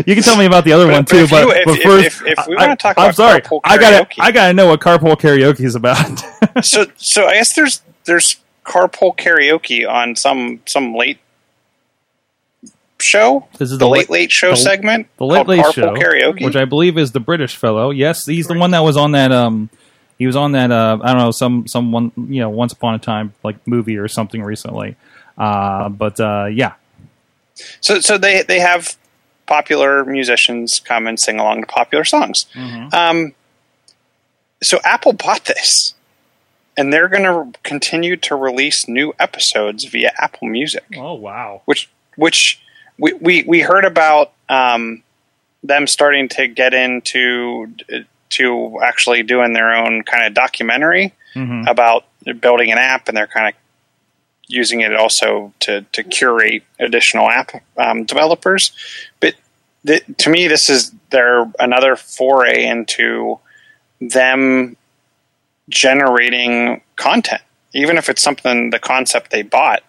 [0.07, 1.17] you can tell me about the other But- one but too.
[1.19, 3.41] if But, you- if- but if- first, if- if we I- wanna talk I'm sorry.
[3.43, 5.99] carpool I gotta I gotta know what carpool karaoke is about.
[6.65, 11.19] so so I guess there's there's carpool karaoke on some some late
[12.99, 13.47] show.
[13.59, 15.09] This is the, the late late- late show the- segment.
[15.19, 16.45] The Late Late carpool Show, karaoke.
[16.45, 17.91] which I believe is the British fellow.
[17.91, 19.33] Yes, he's the one that was on that.
[19.33, 19.69] Um,
[20.19, 20.71] he was on that.
[20.71, 23.97] Uh, I don't know some some one you know Once Upon a Time like movie
[23.99, 24.97] or something recently.
[25.37, 26.73] Uh, but uh, yeah,
[27.81, 28.97] So so they they have
[29.47, 32.47] popular musicians come and sing along to popular songs.
[32.55, 32.95] Mm-hmm.
[32.95, 33.35] Um,
[34.63, 35.95] so Apple bought this,
[36.77, 40.85] and they're going to continue to release new episodes via Apple Music.
[40.97, 41.63] Oh wow!
[41.67, 42.61] Which which
[42.99, 45.03] we we, we heard about um,
[45.63, 47.73] them starting to get into
[48.31, 51.69] to actually doing their own kind of documentary Mhm.
[51.69, 52.05] about
[52.41, 53.55] building an app, and they're kind of
[54.49, 58.71] using it also to to curate additional app um, developers.
[59.21, 59.35] But
[59.87, 63.39] th- to me, this is their another foray into
[64.01, 64.77] them
[65.69, 67.43] generating content,
[67.75, 69.83] even if it's something the concept they bought.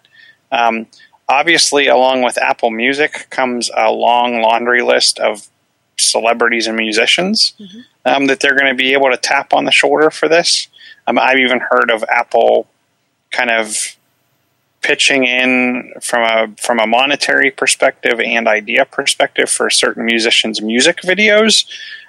[0.50, 0.86] Um,
[1.28, 5.46] obviously, along with Apple Music comes a long laundry list of
[5.98, 7.52] celebrities and musicians
[8.08, 10.68] um, that they're going to be able to tap on the shoulder for this.
[11.06, 12.66] Um, I've even heard of Apple
[13.30, 13.96] kind of
[14.80, 21.00] pitching in from a from a monetary perspective and idea perspective for certain musicians' music
[21.02, 21.66] videos.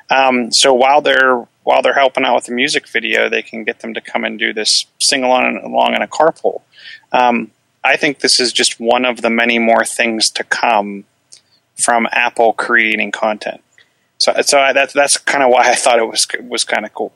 [0.09, 3.79] Um, so while they're while they're helping out with the music video, they can get
[3.79, 6.61] them to come and do this sing along along in a carpool.
[7.11, 7.51] Um,
[7.83, 11.05] I think this is just one of the many more things to come
[11.77, 13.61] from Apple creating content.
[14.19, 16.93] So, so I, that's that's kind of why I thought it was was kind of
[16.93, 17.13] cool.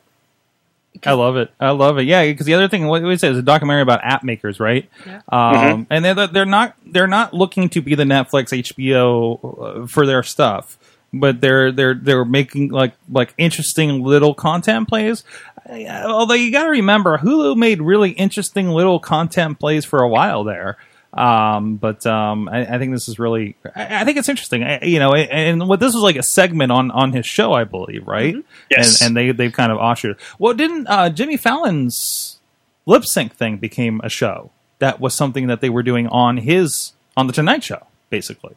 [1.06, 1.50] I love it.
[1.60, 2.04] I love it.
[2.06, 4.88] Yeah, because the other thing, what we say is a documentary about app makers, right?
[5.04, 5.20] Yeah.
[5.28, 10.06] Um, And they're they're not they're not looking to be the Netflix, HBO uh, for
[10.06, 10.78] their stuff,
[11.12, 15.24] but they're they're they're making like like interesting little content plays.
[15.68, 20.08] Uh, Although you got to remember, Hulu made really interesting little content plays for a
[20.08, 20.78] while there.
[21.16, 24.64] Um, but um, I, I think this is really, I, I think it's interesting.
[24.64, 27.64] I, you know, and what this was like a segment on on his show, I
[27.64, 28.34] believe, right?
[28.70, 29.00] Yes.
[29.00, 30.18] And, and they they've kind of offshoot.
[30.38, 32.40] Well, didn't uh, Jimmy Fallon's
[32.86, 34.50] lip sync thing became a show?
[34.80, 38.56] That was something that they were doing on his on the Tonight Show, basically.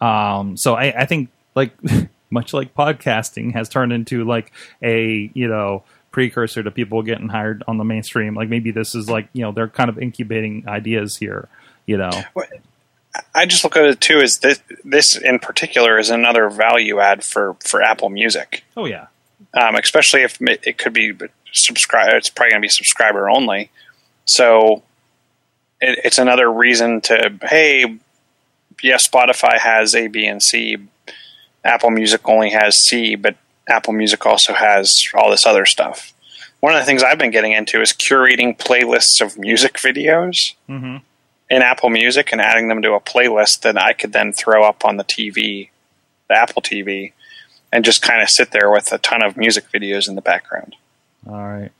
[0.00, 1.72] Um, so I, I think like
[2.30, 5.82] much like podcasting has turned into like a you know
[6.12, 8.34] precursor to people getting hired on the mainstream.
[8.34, 11.48] Like maybe this is like you know they're kind of incubating ideas here.
[11.90, 12.22] You know,
[13.34, 17.24] I just look at it too as this this in particular is another value add
[17.24, 18.62] for for Apple Music.
[18.76, 19.08] oh yeah,
[19.54, 21.12] um, especially if it it could be
[21.50, 22.14] subscribe.
[22.14, 23.72] It's probably going to be subscriber only.
[24.24, 24.84] So
[25.80, 27.98] it, it's another reason to hey,
[28.80, 30.76] yes, Spotify has A, B, and C.
[31.64, 33.34] Apple Music only has C, but
[33.68, 36.14] Apple Music also has all this other stuff.
[36.60, 40.98] One of the things I've been getting into is curating playlists of music videos mm-hmm.
[41.50, 44.84] In Apple Music and adding them to a playlist that I could then throw up
[44.84, 45.70] on the TV,
[46.28, 47.12] the Apple TV,
[47.72, 50.76] and just kind of sit there with a ton of music videos in the background.
[51.28, 51.72] all right.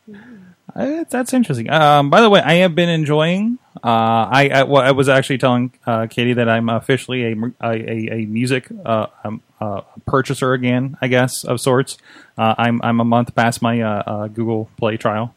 [0.75, 1.68] Uh, that's interesting.
[1.71, 3.59] Um, by the way, I have been enjoying.
[3.83, 8.12] Uh, I, I, well, I was actually telling uh, Katie that I'm officially a a,
[8.12, 11.99] a, music uh, um, uh, purchaser again, I guess of sorts.
[12.39, 15.35] Uh, I'm I'm a month past my Google Play trial.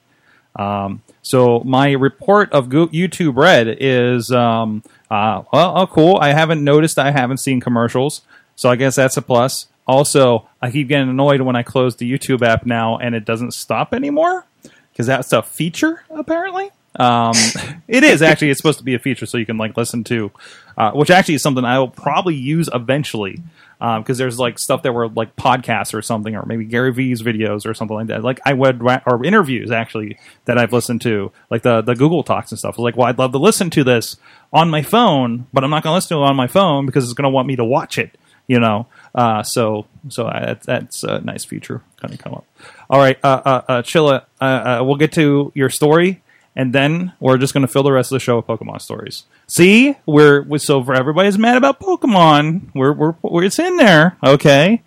[0.55, 6.17] Um, so my report of YouTube Red is um, uh, well, oh, cool.
[6.17, 6.99] I haven't noticed.
[6.99, 8.21] I haven't seen commercials,
[8.55, 9.67] so I guess that's a plus.
[9.87, 13.53] Also, I keep getting annoyed when I close the YouTube app now and it doesn't
[13.53, 14.45] stop anymore
[14.91, 16.71] because that's a feature apparently.
[16.95, 17.33] Um,
[17.87, 18.49] it is actually.
[18.49, 20.31] It's supposed to be a feature so you can like listen to,
[20.77, 23.41] uh, which actually is something I will probably use eventually
[23.84, 27.65] because there's like stuff that were like podcasts or something, or maybe Gary V's videos
[27.65, 28.23] or something like that.
[28.23, 32.51] Like I would or interviews actually that I've listened to, like the the Google Talks
[32.51, 32.79] and stuff.
[32.79, 34.15] Like, well, I'd love to listen to this
[34.53, 37.03] on my phone, but I'm not going to listen to it on my phone because
[37.03, 38.17] it's going to want me to watch it.
[38.47, 42.45] You know, uh, so so I, that's, that's a nice feature kind of come up.
[42.89, 46.22] All right, uh, uh, uh, Chilla, uh, uh, we'll get to your story,
[46.55, 49.23] and then we're just going to fill the rest of the show with Pokemon stories.
[49.47, 54.17] See, we're, we so for everybody's mad about Pokemon, we're we're, we're it's in there,
[54.23, 54.81] okay?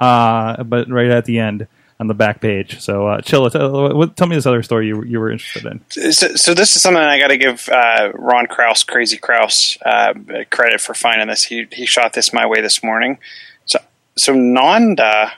[0.00, 1.66] Uh, but right at the end
[2.02, 2.80] on the back page.
[2.80, 6.12] So, uh, tell, tell me this other story you, you were interested in.
[6.12, 10.14] So, so this is something I got to give uh, Ron Kraus, Crazy Kraus, uh,
[10.50, 11.44] credit for finding this.
[11.44, 13.18] He he shot this my way this morning.
[13.66, 13.78] So
[14.16, 15.30] so Nonda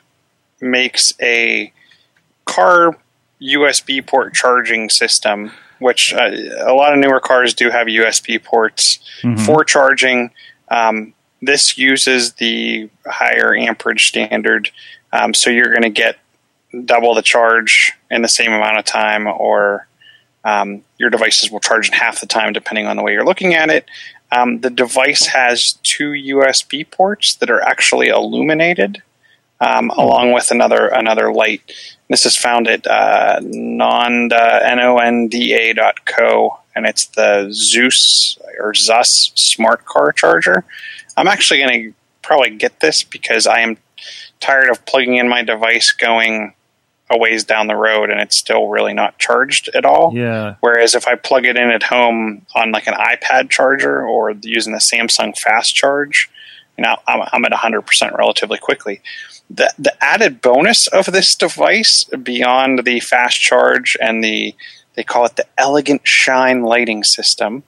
[0.62, 1.70] makes a
[2.47, 2.97] car
[3.43, 8.99] USB port charging system, which uh, a lot of newer cars do have USB ports
[9.45, 10.31] for charging.
[10.68, 14.70] Um, this uses the higher amperage standard,
[15.12, 16.18] um, so you're going to get
[16.85, 19.87] double the charge in the same amount of time, or
[20.45, 23.55] um, your devices will charge in half the time, depending on the way you're looking
[23.55, 23.87] at it.
[24.33, 29.03] Um, the device has two USB ports that are actually illuminated,
[29.61, 31.63] um, along with another another light.
[32.09, 39.33] This is found at uh, nonda, N-O-N-D-A dot co, and it's the Zeus or Zus
[39.35, 40.65] smart car charger.
[41.17, 43.77] I'm actually going to probably get this because I am
[44.41, 46.55] tired of plugging in my device going
[47.11, 50.13] a ways down the road and it's still really not charged at all.
[50.15, 50.57] Yeah.
[50.61, 54.73] Whereas if I plug it in at home on like an iPad charger or using
[54.73, 56.31] the Samsung Fast Charge,
[56.77, 59.01] you know, I'm, I'm at 100% relatively quickly.
[59.51, 64.55] The, the added bonus of this device beyond the fast charge and the,
[64.95, 67.62] they call it the elegant shine lighting system,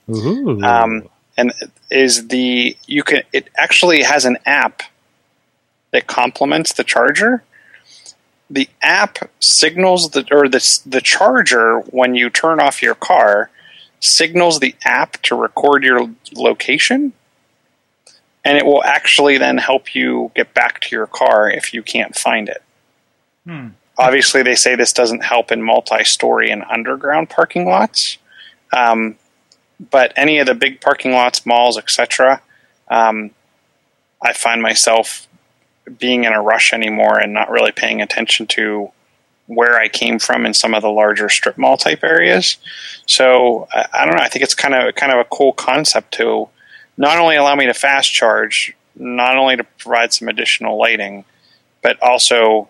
[0.64, 1.52] um, and
[1.90, 4.82] is the, you can, it actually has an app
[5.90, 7.42] that complements the charger.
[8.50, 13.50] The app signals the or the the charger when you turn off your car
[13.98, 17.12] signals the app to record your location
[18.46, 22.14] and it will actually then help you get back to your car if you can't
[22.14, 22.62] find it.
[23.98, 28.18] Obviously, they say this doesn't help in multi-story and underground parking lots,
[28.72, 29.16] um,
[29.90, 32.40] but any of the big parking lots, malls, etc.
[32.88, 33.32] Um,
[34.22, 35.26] I find myself
[35.98, 38.92] being in a rush anymore and not really paying attention to
[39.46, 42.58] where I came from in some of the larger strip mall type areas.
[43.06, 44.22] So I, I don't know.
[44.22, 46.48] I think it's kind of kind of a cool concept to
[46.96, 51.24] not only allow me to fast charge, not only to provide some additional lighting,
[51.82, 52.68] but also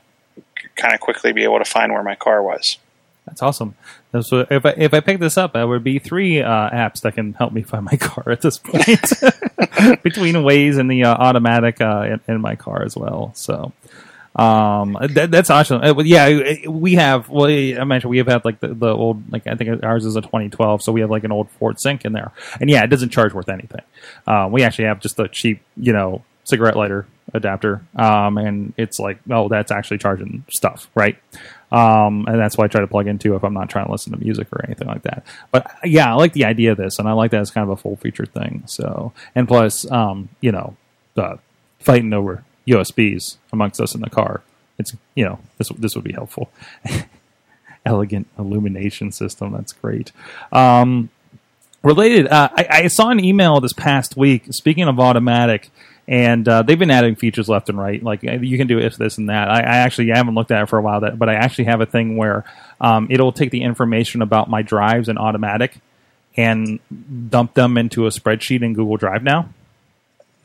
[0.77, 2.79] kind of quickly be able to find where my car was.
[3.27, 3.75] That's awesome.
[4.13, 7.15] What, if I if I pick this up, that would be three uh, apps that
[7.15, 8.85] can help me find my car at this point.
[10.03, 13.33] Between Waze and the uh, automatic uh, in, in my car as well.
[13.35, 13.73] So
[14.37, 15.83] um, that, that's awesome.
[15.83, 17.29] Uh, yeah, we have.
[17.31, 20.15] Well, I mentioned we have had like the, the old like I think ours is
[20.15, 22.89] a 2012, so we have like an old Ford Sync in there, and yeah, it
[22.89, 23.81] doesn't charge worth anything.
[24.27, 28.99] Uh, we actually have just a cheap, you know, cigarette lighter adapter, um, and it's
[28.99, 31.17] like, oh, that's actually charging stuff, right?
[31.73, 34.13] Um, and that's why I try to plug into if I'm not trying to listen
[34.13, 35.25] to music or anything like that.
[35.51, 37.71] But yeah, I like the idea of this, and I like that it's kind of
[37.71, 38.65] a full featured thing.
[38.67, 40.77] So, and plus, um, you know,
[41.17, 41.37] uh,
[41.81, 44.43] fighting over USBs amongst us in the car,
[44.79, 46.51] it's you know this this would be helpful.
[47.85, 50.11] Elegant illumination system, that's great.
[50.51, 51.09] Um,
[51.85, 54.47] related, uh, I, I saw an email this past week.
[54.51, 55.71] Speaking of automatic,
[56.09, 58.03] and uh, they've been adding features left and right.
[58.03, 59.49] Like uh, you can do if this and that.
[59.49, 61.65] I, I actually I haven't looked at it for a while, that, but I actually
[61.65, 62.45] have a thing where
[62.81, 65.79] um, it'll take the information about my drives in automatic
[66.37, 66.79] and
[67.31, 69.49] dump them into a spreadsheet in Google Drive now.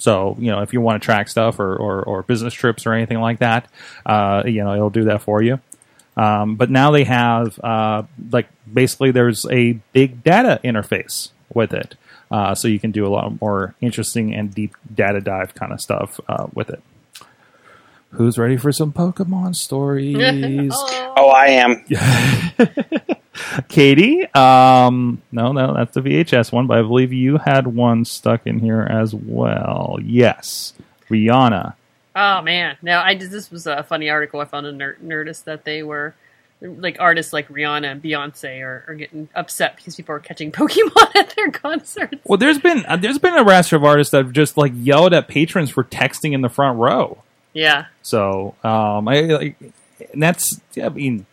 [0.01, 2.93] So you know if you want to track stuff or, or, or business trips or
[2.93, 3.69] anything like that,
[4.03, 5.59] uh, you know it'll do that for you.
[6.17, 11.93] Um, but now they have uh, like basically there's a big data interface with it,
[12.31, 15.79] uh, so you can do a lot more interesting and deep data dive kind of
[15.79, 16.81] stuff uh, with it.
[18.11, 20.73] Who's ready for some Pokemon stories?
[21.13, 21.83] Oh, I am.
[23.67, 28.47] Katie, um, no, no, that's the VHS one, but I believe you had one stuck
[28.47, 29.99] in here as well.
[30.01, 30.73] Yes,
[31.09, 31.73] Rihanna.
[32.15, 32.77] Oh man!
[32.81, 33.29] Now I did.
[33.29, 36.13] This was a funny article I found in Ner- Nerdist that they were
[36.61, 41.15] like artists like Rihanna and Beyonce are, are getting upset because people are catching Pokemon
[41.15, 42.21] at their concerts.
[42.25, 45.13] Well, there's been uh, there's been a raster of artists that have just like yelled
[45.13, 47.21] at patrons for texting in the front row.
[47.53, 49.55] Yeah, So, um, I like,
[50.13, 51.25] and that's yeah, I mean,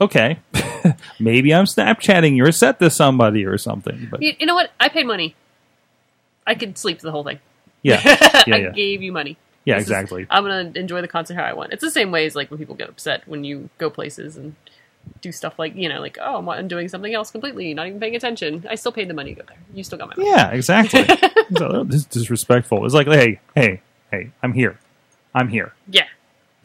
[0.00, 0.38] okay,
[1.20, 4.70] maybe I'm Snapchatting your set to somebody or something, but you, you know what?
[4.78, 5.34] I paid money.
[6.46, 7.40] I could sleep the whole thing.
[7.82, 8.00] yeah,
[8.46, 9.36] yeah, I yeah, gave you money.
[9.64, 10.26] yeah, This is- exactly.
[10.30, 11.72] I'm gonna enjoy the concert how I want.
[11.72, 14.54] It's the same way as like when people get upset when you go places and
[15.22, 17.98] do stuff like you know like oh I'm- I'm doing something else completely, not even
[18.00, 18.66] paying attention.
[18.70, 19.58] I still paid the money to go there.
[19.74, 20.28] You still got my money.
[20.30, 21.04] Yeah, exactly.
[21.56, 22.84] so, this is disrespectful.
[22.84, 23.80] It's like, hey, hey,
[24.10, 24.78] hey, I'm here.
[25.34, 25.72] I'm here.
[25.88, 26.06] Yeah,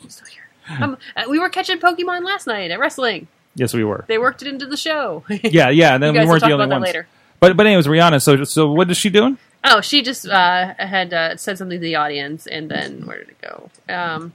[0.02, 0.42] I'm still here.
[0.82, 3.28] Um, uh, we were catching Pokemon last night at wrestling.
[3.54, 4.04] Yes, we were.
[4.08, 5.24] They worked it into the show.
[5.30, 5.94] Yeah, yeah.
[5.94, 6.84] And then we weren't talk the only ones.
[6.84, 7.08] later.
[7.40, 8.22] But but anyways, Rihanna.
[8.22, 9.38] So so what is she doing?
[9.64, 13.30] Oh, she just uh, had uh, said something to the audience, and then where did
[13.30, 13.70] it go?
[13.88, 14.34] Um,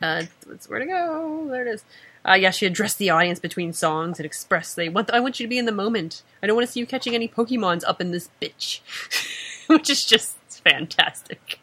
[0.00, 0.24] uh,
[0.68, 1.48] where to go?
[1.50, 1.84] There it is.
[2.26, 5.10] Uh, yeah, she addressed the audience between songs and expressed, "They want.
[5.10, 6.22] I want you to be in the moment.
[6.42, 8.80] I don't want to see you catching any Pokemon's up in this bitch,"
[9.68, 11.58] which is just fantastic.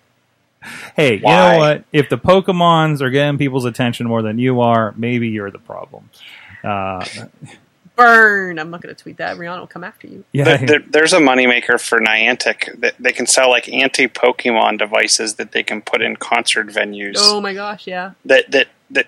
[0.95, 1.85] Hey, you know what?
[1.93, 6.09] If the Pokemons are getting people's attention more than you are, maybe you're the problem.
[6.63, 7.05] Uh,
[7.95, 8.59] Burn!
[8.59, 9.37] I'm not going to tweet that.
[9.37, 10.23] Rihanna will come after you.
[10.31, 15.35] yeah, There, there- there's a moneymaker for Niantic that they can sell like anti-Pokemon devices
[15.35, 18.11] that they can put in concert venues Oh my gosh, yeah.
[18.25, 19.07] that that that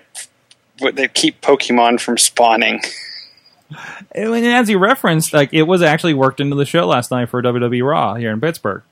[0.94, 2.80] that keep Pokemon from spawning.
[4.14, 7.40] and as you referenced, like it was actually worked into the show last night for
[7.42, 8.82] WWE Raw here in Pittsburgh.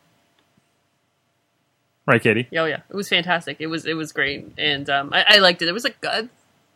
[2.11, 2.49] Right, Katie?
[2.59, 3.59] Oh yeah, it was fantastic.
[3.61, 5.69] It was it was great, and um, I, I liked it.
[5.69, 6.25] It was like uh,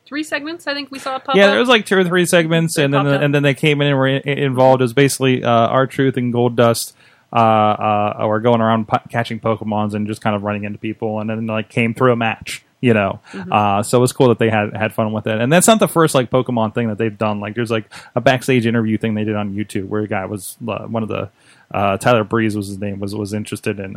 [0.07, 0.67] three segments.
[0.69, 1.51] I think we saw it pop yeah, up.
[1.51, 3.21] there was like two or three segments, and then up.
[3.21, 4.81] and then they came in and were involved.
[4.81, 6.93] It was basically uh, R-Truth and Goldust.
[7.33, 11.19] Uh, uh, were going around po- catching Pokemons and just kind of running into people,
[11.19, 12.65] and then like came through a match.
[12.81, 13.51] You know, Mm-hmm.
[13.53, 15.81] uh, so it was cool that they had had fun with it, and that's not
[15.81, 17.41] the first like Pokemon thing that they've done.
[17.41, 20.57] Like, there's like a backstage interview thing they did on YouTube where a guy was
[20.69, 21.31] uh, one of the
[21.73, 23.97] uh, Tyler Breeze was his name was was interested in.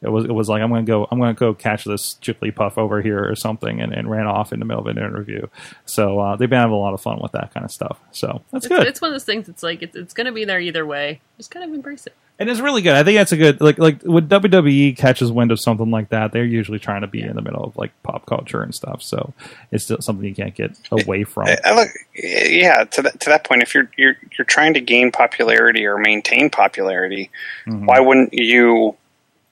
[0.00, 3.02] It was it was like I'm gonna go I'm gonna go catch this Jigglypuff over
[3.02, 5.46] here or something, and, and ran off in the middle of an interview.
[5.86, 7.98] So uh, they've been having a lot of fun with that kind of stuff.
[8.12, 9.48] So that's it's, good, it's one of those things.
[9.48, 11.20] It's like it's, it's going to be there either way.
[11.36, 12.14] Just kind of embrace it.
[12.38, 12.94] and it's really good.
[12.94, 16.30] I think that's a good like like when WWE catches wind of something like that,
[16.30, 19.02] they're usually trying to be in the middle of like pop culture and stuff.
[19.02, 19.34] So
[19.72, 21.48] it's still something you can't get away from.
[21.48, 24.80] I, I look, yeah, to that to that point, if you're you're you're trying to
[24.80, 27.30] gain popularity or maintain popularity,
[27.66, 28.96] why wouldn't you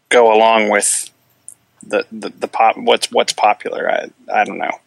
[0.09, 1.11] go along with
[1.87, 3.91] the the, the pop what's what's popular?
[3.91, 4.81] I I don't know.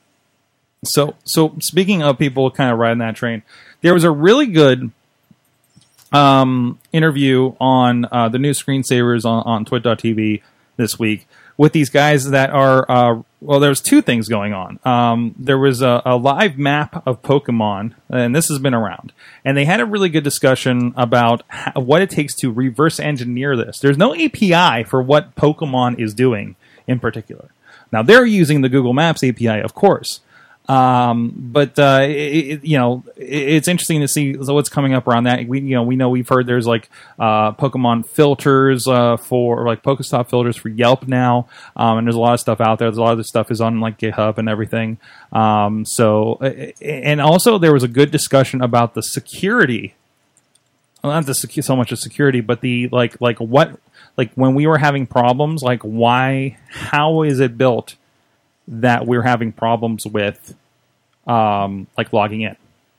[0.86, 3.43] So, so speaking of people kind of riding that train,
[3.82, 4.91] there was a really good
[6.11, 10.41] um, interview on uh, the new screensavers on, on twit.tv
[10.78, 11.28] this week
[11.60, 14.80] with these guys that are, uh, well, there's two things going on.
[14.86, 19.12] Um, there was a, a live map of Pokemon, and this has been around,
[19.43, 23.57] and they had a really good discussion about how, what it takes to reverse engineer
[23.57, 23.78] this.
[23.80, 26.55] There's no API for what Pokemon is doing
[26.88, 27.49] in particular.
[27.91, 30.22] Now, they're using the Google Maps API, of course.
[30.70, 35.07] Um, but uh, it, it- you know, it, it's interesting to see what's coming up
[35.07, 35.47] around that.
[35.47, 39.82] We, you know, we know we've heard there's like uh, Pokemon filters uh, for like
[39.82, 42.88] Pokestop filters for Yelp now, um, and there's a lot of stuff out there.
[42.89, 44.99] There's a lot of this stuff is on like GitHub and everything.
[45.34, 46.36] Um, so,
[46.82, 49.95] and also there was a good discussion about the security
[51.01, 53.80] not the secu- so much of security, but the like like what
[54.17, 57.95] like when we were having problems, like why how is it built
[58.70, 60.55] that we're having problems with
[61.28, 62.55] um like logging in,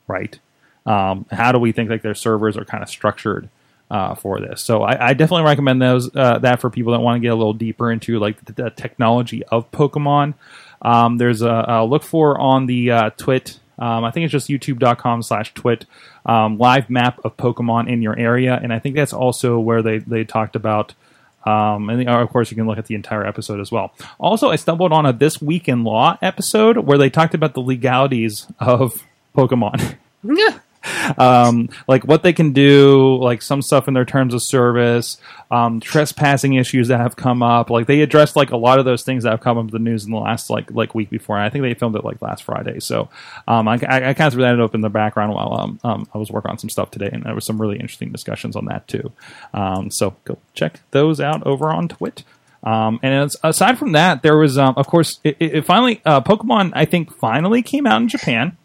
[0.06, 0.38] right?
[0.86, 3.48] Um, how do we think like their servers are kind of structured
[3.90, 4.62] uh, for this?
[4.62, 7.36] So I, I definitely recommend those uh, that for people that want to get a
[7.36, 10.34] little deeper into like the, the technology of Pokemon.
[10.82, 13.60] Um, there's a, a look for on the uh, Twit.
[13.78, 15.86] Um, I think it's just youtube.com slash twit
[16.26, 18.58] um, live map of Pokemon in your area.
[18.62, 20.94] And I think that's also where they, they talked about.
[21.44, 23.92] Um, and uh, of course, you can look at the entire episode as well.
[24.18, 27.60] Also, I stumbled on a This Week in Law episode where they talked about the
[27.60, 29.96] legalities of Pokemon.
[31.18, 35.18] um, like what they can do, like some stuff in their terms of service,
[35.50, 37.70] um, trespassing issues that have come up.
[37.70, 39.78] Like they addressed like a lot of those things that have come up in the
[39.78, 41.36] news in the last like like week before.
[41.36, 42.80] And I think they filmed it like last Friday.
[42.80, 43.08] So
[43.46, 46.08] um, I, I, I kind of threw that up in the background while um, um,
[46.14, 48.66] I was working on some stuff today, and there was some really interesting discussions on
[48.66, 49.12] that too.
[49.52, 52.24] Um, so go check those out over on Twit.
[52.62, 56.20] Um, and aside from that, there was, um, of course, it, it it finally uh,
[56.20, 56.72] Pokemon.
[56.74, 58.56] I think finally came out in Japan.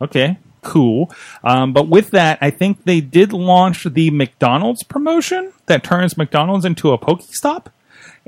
[0.00, 1.12] Okay, cool.
[1.44, 6.64] Um, but with that, I think they did launch the McDonald's promotion that turns McDonald's
[6.64, 7.66] into a Pokestop.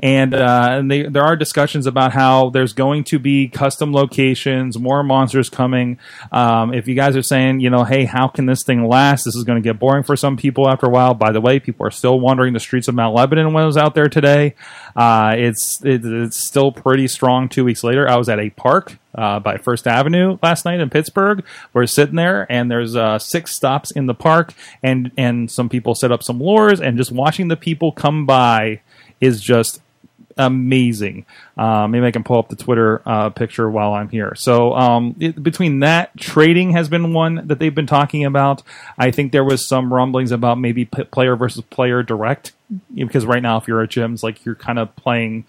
[0.03, 4.79] And, uh, and they, there are discussions about how there's going to be custom locations,
[4.79, 5.99] more monsters coming.
[6.31, 9.25] Um, if you guys are saying, you know, hey, how can this thing last?
[9.25, 11.13] This is going to get boring for some people after a while.
[11.13, 13.77] By the way, people are still wandering the streets of Mount Lebanon when I was
[13.77, 14.55] out there today.
[14.95, 17.47] Uh, it's it, it's still pretty strong.
[17.47, 20.89] Two weeks later, I was at a park uh, by First Avenue last night in
[20.89, 21.43] Pittsburgh.
[21.73, 25.95] We're sitting there, and there's uh, six stops in the park, and and some people
[25.95, 28.81] set up some lures, and just watching the people come by
[29.19, 29.81] is just
[30.37, 31.25] amazing.
[31.57, 34.33] Uh, maybe I can pull up the Twitter uh, picture while I'm here.
[34.35, 38.63] So um, it, between that, trading has been one that they've been talking about.
[38.97, 42.53] I think there was some rumblings about maybe player versus player direct
[42.93, 45.45] because right now, if you're at gyms, like you're kind of playing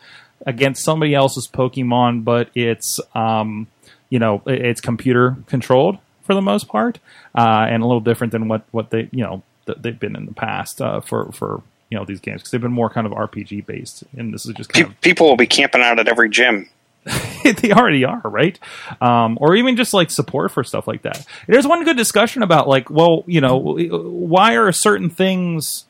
[0.46, 3.66] against somebody else's Pokemon, but it's um,
[4.10, 6.98] you know it's computer controlled for the most part,
[7.34, 10.26] uh, and a little different than what what they you know th- they've been in
[10.26, 13.12] the past uh, for for you know these games because they've been more kind of
[13.12, 16.30] RPG based, and this is just kind Pe- people will be camping out at every
[16.30, 16.68] gym.
[17.44, 18.58] they already are right,
[19.00, 21.26] um, or even just like support for stuff like that.
[21.48, 25.84] There's one good discussion about like, well, you know, why are certain things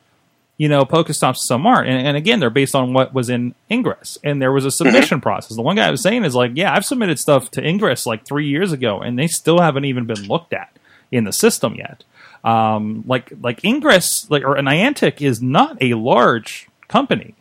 [0.57, 1.89] you know, Pokestops some aren't.
[1.89, 4.17] And, and again, they're based on what was in Ingress.
[4.23, 5.55] And there was a submission process.
[5.55, 8.25] The one guy I was saying is like, yeah, I've submitted stuff to Ingress like
[8.25, 10.77] three years ago, and they still haven't even been looked at
[11.11, 12.03] in the system yet.
[12.43, 17.35] Um, like like Ingress, like or Niantic is not a large company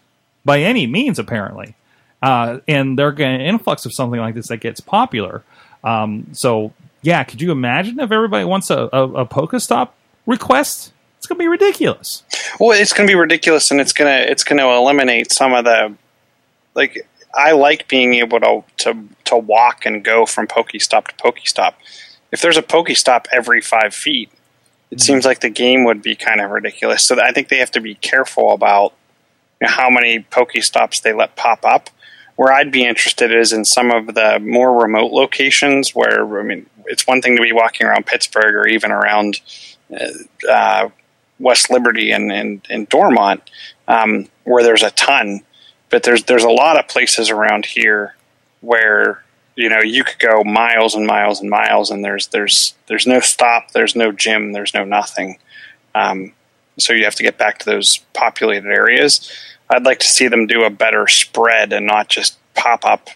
[0.44, 1.74] by any means, apparently.
[2.22, 5.42] Uh, and they're getting an influx of something like this that gets popular.
[5.82, 9.90] Um, so yeah, could you imagine if everybody wants a, a, a Pokestop
[10.24, 10.92] request?
[11.33, 12.22] It's gonna be ridiculous.
[12.61, 15.64] Well, it's going to be ridiculous, and it's gonna it's going to eliminate some of
[15.64, 15.95] the
[16.74, 17.07] like.
[17.35, 21.74] I like being able to to to walk and go from Pokestop to Pokestop.
[22.30, 24.30] If there's a Pokestop every five feet,
[24.91, 27.05] it seems like the game would be kind of ridiculous.
[27.05, 28.93] So I think they have to be careful about
[29.61, 31.89] you know, how many Pokestops they let pop up.
[32.37, 36.66] Where I'd be interested is in some of the more remote locations where I mean,
[36.87, 39.41] it's one thing to be walking around Pittsburgh or even around
[40.51, 40.89] uh,
[41.43, 43.43] West Liberty and, and, and Dormont,
[43.88, 45.40] um, where there's a ton.
[45.90, 48.16] But there's there's a lot of places around here
[48.62, 49.22] where
[49.57, 53.20] you know you could go miles and miles and miles, and there's there's there's no
[53.20, 55.38] stop, there's no gym, there's no nothing.
[55.95, 56.32] Um,
[56.78, 59.30] so you have to get back to those populated areas.
[59.68, 63.11] I'd like to see them do a better spread and not just pop up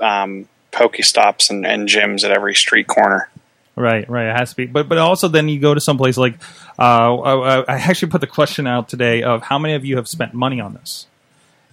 [0.00, 3.28] um, Pokestops and, and gyms at every street corner.
[3.76, 4.28] Right, right.
[4.30, 6.34] It has to be, but but also then you go to some place like
[6.78, 10.06] uh, I, I actually put the question out today of how many of you have
[10.06, 11.06] spent money on this,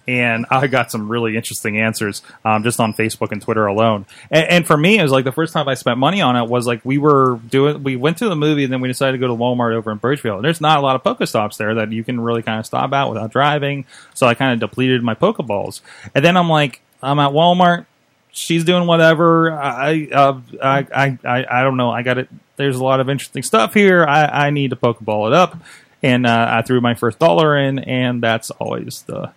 [0.08, 4.06] and I got some really interesting answers um, just on Facebook and Twitter alone.
[4.32, 6.48] And, and for me, it was like the first time I spent money on it
[6.48, 9.18] was like we were doing we went to the movie and then we decided to
[9.18, 10.38] go to Walmart over in Birchfield.
[10.38, 12.92] And there's not a lot of Pokestops there that you can really kind of stop
[12.92, 15.82] at without driving, so I kind of depleted my Pokeballs.
[16.16, 17.86] And then I'm like, I'm at Walmart
[18.32, 19.52] she's doing whatever.
[19.52, 21.90] I, uh, I, I, I, I don't know.
[21.90, 22.28] I got it.
[22.56, 24.04] There's a lot of interesting stuff here.
[24.04, 25.56] I, I need to pokeball it up,
[26.02, 29.32] and uh, I threw my first dollar in, and that's always the,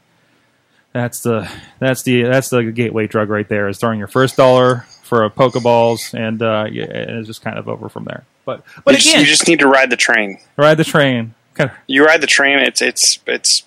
[0.94, 3.68] that's the, that's the, that's the gateway drug right there.
[3.68, 7.58] Is throwing your first dollar for a pokeballs, and uh, yeah, and it's just kind
[7.58, 8.26] of over from there.
[8.46, 10.40] But, but you, just, you just need to ride the train.
[10.58, 11.34] ride the train.
[11.56, 12.60] Kind of, You ride the train.
[12.60, 13.64] It's it's it's.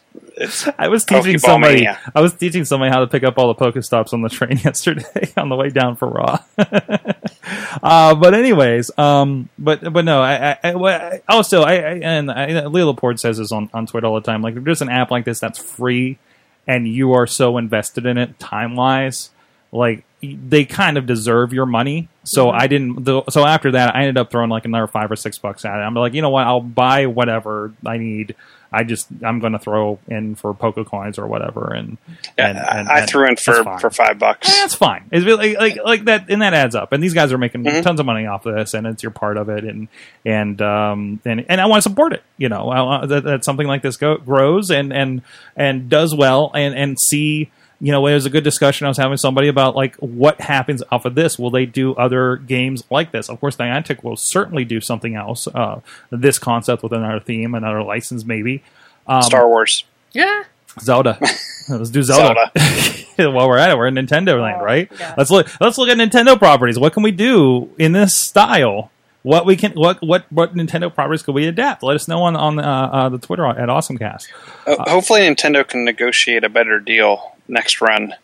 [0.79, 1.75] I was teaching Pokeball somebody.
[1.75, 1.99] mania.
[2.15, 5.33] I was teaching somebody how to pick up all the Pokestops on the train yesterday
[5.37, 6.39] on the way down for Raw.
[6.59, 12.67] uh, but anyways, um, but but no, I, I, I also I, I and I,
[12.67, 14.43] Leo Laporte says this on on Twitter all the time.
[14.43, 16.19] Like if there's an app like this that's free,
[16.67, 19.31] and you are so invested in it time wise,
[19.73, 22.09] like they kind of deserve your money.
[22.25, 23.05] So I didn't.
[23.05, 25.77] The, so after that, I ended up throwing like another five or six bucks at
[25.77, 25.83] it.
[25.83, 26.47] I'm like, you know what?
[26.47, 28.35] I'll buy whatever I need.
[28.73, 31.97] I just I'm going to throw in for poke coins or whatever, and,
[32.37, 34.49] Yeah, and, I- and- I and threw in for for five bucks.
[34.49, 35.05] Eh, That's fine.
[35.11, 36.93] It's really like like that, and that adds up.
[36.93, 37.81] And these guys are making Mm-hmm.
[37.83, 39.65] tons of money off of this, and it's your part of it.
[39.65, 39.89] And
[40.25, 42.23] and um and and I want to support it.
[42.37, 45.23] You know, I, that, that something like this go, grows and and
[45.57, 47.51] and does well, and and see.
[47.81, 50.41] You know, it was a good discussion I was having with somebody about like what
[50.41, 51.39] happens off of this.
[51.39, 53.29] Will they do other games like this?
[53.29, 55.47] Of course, Niantic will certainly do something else.
[55.47, 58.63] Uh, this concept with another theme, another license, maybe.
[59.07, 59.85] Um, Star Wars.
[60.13, 60.45] Yeah.
[60.81, 61.19] Zelda.
[61.69, 62.51] Let's do Zelda.
[63.17, 64.91] While we're at it, we're in Nintendo land, right?
[64.99, 65.15] yeah.
[65.17, 65.49] Let's look.
[65.61, 66.79] Let's look at Nintendo properties.
[66.79, 68.91] What can we do in this style?
[69.23, 71.83] What we can, what what what Nintendo properties could we adapt?
[71.83, 74.29] Let us know on on uh, uh, the Twitter at AwesomeCast.
[74.67, 78.15] Uh, hopefully, Nintendo can negotiate a better deal next run.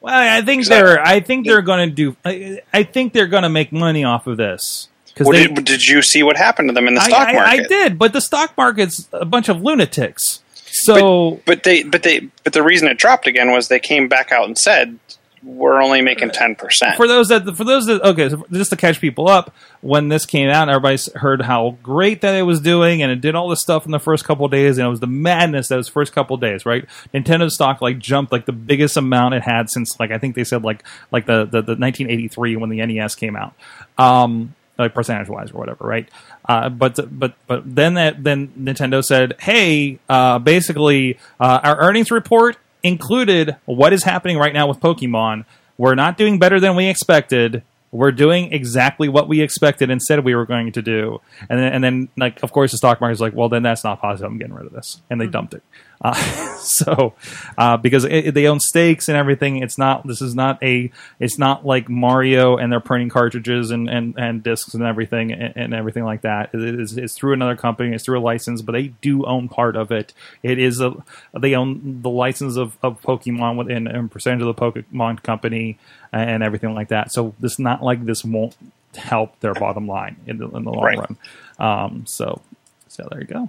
[0.00, 2.16] Well, I think they're I think they're going to do.
[2.24, 4.88] I, I think they're going to make money off of this.
[5.18, 7.32] Well, they did, did you see what happened to them in the I- stock I,
[7.32, 7.64] market?
[7.64, 10.42] I did, but the stock market's a bunch of lunatics.
[10.54, 14.32] So But they, but they, but the reason it dropped again was they came back
[14.32, 14.98] out and said
[15.44, 16.96] we're only making ten percent.
[16.96, 20.24] for those that for those that okay, so just to catch people up, when this
[20.24, 23.60] came out, everybody heard how great that it was doing, and it did all this
[23.60, 26.12] stuff in the first couple of days, and it was the madness that was first
[26.12, 26.86] couple of days, right?
[27.12, 30.44] Nintendo stock like jumped like the biggest amount it had since like I think they
[30.44, 30.82] said like
[31.12, 33.54] like the the, the 1983 when the NES came out.
[33.98, 36.08] Um, like percentage wise or whatever, right?
[36.48, 42.10] Uh, but but but then that then Nintendo said, hey, uh, basically uh, our earnings
[42.10, 45.46] report included what is happening right now with Pokemon.
[45.76, 47.64] We're not doing better than we expected.
[47.90, 51.20] We're doing exactly what we expected and said we were going to do.
[51.48, 54.00] And then, and then like, of course, the stock market's like, well, then that's not
[54.00, 54.30] positive.
[54.30, 55.00] I'm getting rid of this.
[55.10, 55.32] And they hmm.
[55.32, 55.62] dumped it.
[56.00, 56.14] Uh,
[56.58, 57.14] so,
[57.56, 60.90] uh, because it, they own stakes and everything, it's not, this is not a,
[61.20, 65.52] it's not like Mario and they're printing cartridges and, and, and discs and everything and,
[65.56, 66.50] and everything like that.
[66.52, 69.76] It is, it's through another company, it's through a license, but they do own part
[69.76, 70.12] of it.
[70.42, 70.94] It is a,
[71.38, 75.78] they own the license of, of Pokemon within a percentage of the Pokemon company
[76.12, 77.12] and everything like that.
[77.12, 78.56] So this not like this won't
[78.96, 80.98] help their bottom line in the, in the long Right.
[80.98, 81.16] run.
[81.58, 82.40] Um, so,
[82.88, 83.48] so there you go.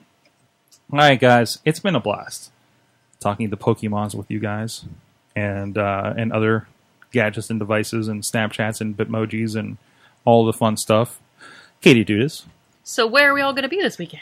[0.91, 2.51] All right, guys, it's been a blast
[3.19, 4.85] talking to Pokemons with you guys
[5.35, 6.67] and uh, and other
[7.11, 9.77] gadgets and devices and Snapchats and Bitmojis and
[10.25, 11.19] all the fun stuff.
[11.81, 12.45] Katie Dudas.
[12.83, 14.21] So where are we all going to be this weekend?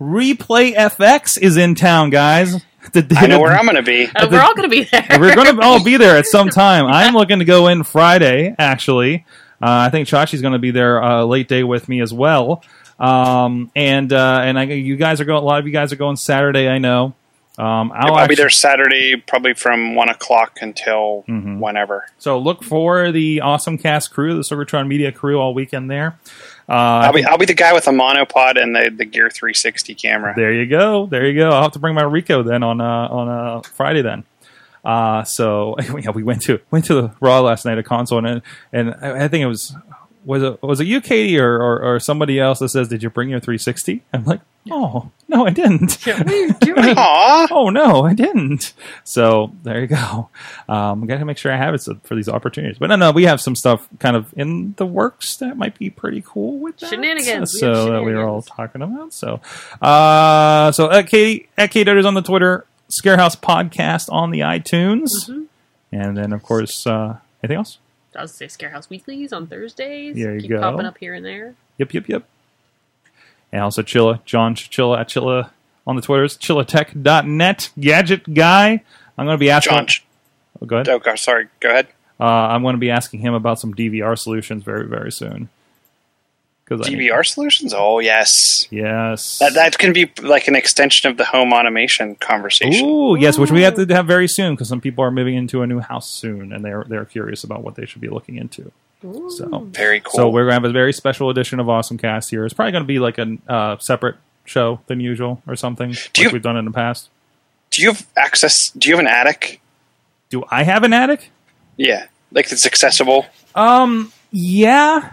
[0.00, 2.62] Replay FX is in town, guys.
[2.92, 4.06] The- I know where I'm going to be.
[4.06, 5.04] Uh, we're all going to be there.
[5.18, 6.86] We're going to all be there at some time.
[6.86, 9.26] I'm looking to go in Friday, actually.
[9.60, 12.62] Uh, I think Chachi's going to be there uh, late day with me as well.
[12.98, 15.42] Um, and uh, and I, you guys are going.
[15.42, 16.68] A lot of you guys are going Saturday.
[16.68, 17.14] I know.
[17.58, 21.58] Um, I'll, I'll, be there Saturday, probably from one o'clock until Mm-hmm.
[21.58, 22.06] whenever.
[22.18, 26.18] So look for the Awesome Cast crew, the Sorgatron Media crew, all weekend there.
[26.68, 29.94] Uh, I'll be I'll be the guy with the monopod and the, the Gear 360
[29.94, 30.34] camera.
[30.36, 31.06] There you go.
[31.06, 31.50] There you go.
[31.50, 34.24] I'll have to bring my Ricoh then on uh, on uh, Friday then.
[34.84, 38.42] Uh, so yeah, we went to went to the Raw last night, a Consol, and
[38.72, 39.74] and I I think it was
[40.26, 43.08] was it was it you, Katie, or, or or somebody else that says, "Did you
[43.10, 46.94] bring your 360?" I'm like, "Oh no, I didn't." what are you doing?
[47.48, 48.72] Oh no, I didn't.
[49.04, 50.28] So there you go.
[50.68, 52.78] Um, I've got to make sure I have it so, for these opportunities.
[52.78, 55.88] But no, no, we have some stuff kind of in the works that might be
[55.90, 56.90] pretty cool with that.
[56.90, 57.52] Shenanigans.
[57.54, 59.12] We So that we were all talking about.
[59.14, 59.40] So,
[59.80, 65.08] uh, so at Katie at Kate Dudders on the Twitter, Scarehouse Podcast on the iTunes,
[65.28, 65.42] Mm-hmm.
[65.92, 67.78] and then of course uh, anything else.
[68.16, 70.16] I was say Scarehouse Weeklies on Thursdays.
[70.16, 70.60] There you Keep go.
[70.60, 71.54] popping up here and there.
[71.78, 72.24] Yep, yep, yep.
[73.52, 75.50] And also Chilla, John Chilla at Chilla
[75.86, 78.82] on the Twitters, chillatech.net, gadget guy.
[79.16, 79.76] I'm going to be asking.
[79.76, 79.86] John.
[80.60, 80.88] Oh, go ahead.
[80.88, 81.48] Oh, sorry.
[81.60, 81.88] Go ahead.
[82.18, 85.48] Uh, I'm going to be asking him about some DVR solutions very, very soon.
[86.68, 87.72] Because DVR solutions?
[87.72, 88.66] Oh, yes.
[88.70, 92.84] yes, That that can be like an extension of the home automation conversation.
[92.88, 95.62] Ooh, yes, which we have to have very soon because some people are moving into
[95.62, 98.72] a new house soon, and they're they're curious about what they should be looking into.
[99.28, 100.10] So, Very cool.
[100.12, 102.44] so we're going to have a very special edition of Awesome Cast here.
[102.44, 106.18] It's probably going to be like a uh, separate show than usual or something, like
[106.18, 107.10] you- we've done in the past.
[107.70, 108.70] do you have access?
[108.70, 109.60] Do you have an attic?
[110.30, 111.30] Do I have an attic?
[111.76, 113.26] Yeah, like it's accessible.
[113.54, 115.12] Um, yeah,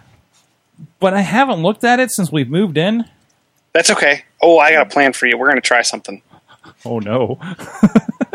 [1.00, 3.06] but I haven't looked at it since we've moved in.
[3.74, 4.24] That's okay.
[4.42, 5.38] Oh, I got a plan for you.
[5.38, 6.22] We're going to try something.
[6.86, 7.40] Oh no.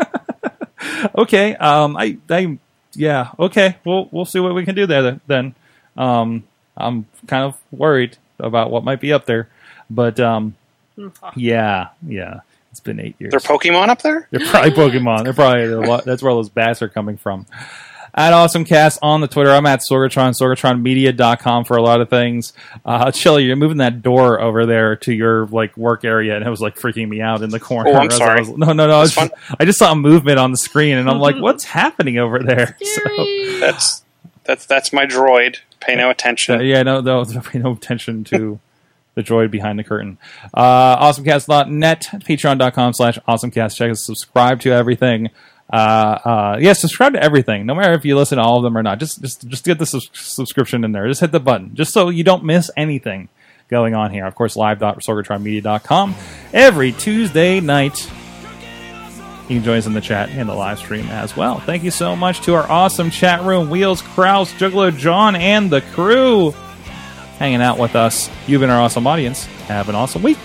[1.15, 1.55] okay.
[1.55, 1.95] Um.
[1.97, 2.17] I.
[2.29, 2.57] I.
[2.93, 3.31] Yeah.
[3.39, 3.77] Okay.
[3.85, 4.09] We'll.
[4.11, 5.55] We'll see what we can do there then.
[5.97, 6.43] Um.
[6.77, 9.49] I'm kind of worried about what might be up there,
[9.89, 10.55] but um.
[11.35, 11.89] Yeah.
[12.05, 12.41] Yeah.
[12.71, 13.31] It's been eight years.
[13.31, 14.27] They're Pokemon up there.
[14.31, 15.23] They're probably Pokemon.
[15.23, 17.45] They're probably a lot, that's where all those bats are coming from.
[18.13, 19.51] At AwesomeCast on the Twitter.
[19.51, 22.53] I'm at Sorgatron, SorgatronMedia.com for a lot of things.
[22.85, 26.49] Uh, Chili, you're moving that door over there to your like work area, and it
[26.49, 27.91] was like freaking me out in the corner.
[27.91, 28.39] Oh, I'm As I sorry.
[28.41, 28.97] was- no, no, no.
[28.97, 31.63] I, was just- I just saw a movement on the screen, and I'm like, what's
[31.65, 32.77] happening over there?
[32.81, 34.03] So, That's
[34.43, 35.57] that's that's my droid.
[35.79, 36.55] Pay no attention.
[36.55, 38.59] uh, yeah, no, no, pay no attention to
[39.15, 40.17] the droid behind the curtain.
[40.53, 43.75] Uh, awesomecast.net, patreon.com slash awesomecast.
[43.75, 45.29] Check us, subscribe to everything.
[45.71, 48.77] Uh, uh, yeah, subscribe to everything, no matter if you listen to all of them
[48.77, 48.99] or not.
[48.99, 51.07] Just, just, just get the sus- subscription in there.
[51.07, 53.29] Just hit the button, just so you don't miss anything
[53.69, 54.25] going on here.
[54.25, 56.15] Of course, live.sorgatronmedia.com
[56.53, 58.09] every Tuesday night.
[59.47, 61.59] You can join us in the chat and the live stream as well.
[61.59, 65.81] Thank you so much to our awesome chat room, Wheels, Kraus, Juggler John, and the
[65.81, 66.51] crew
[67.39, 68.29] hanging out with us.
[68.47, 69.45] You've been our awesome audience.
[69.67, 70.37] Have an awesome week.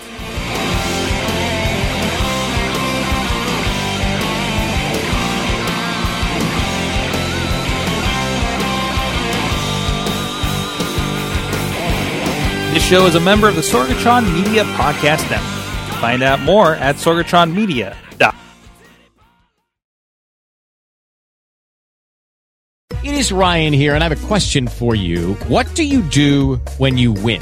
[12.75, 16.01] This show is a member of the Sorgatron Media Podcast Network.
[16.01, 18.35] Find out more at sorgatronmedia.com.
[23.01, 25.35] It is Ryan here, and I have a question for you.
[25.47, 27.41] What do you do when you win?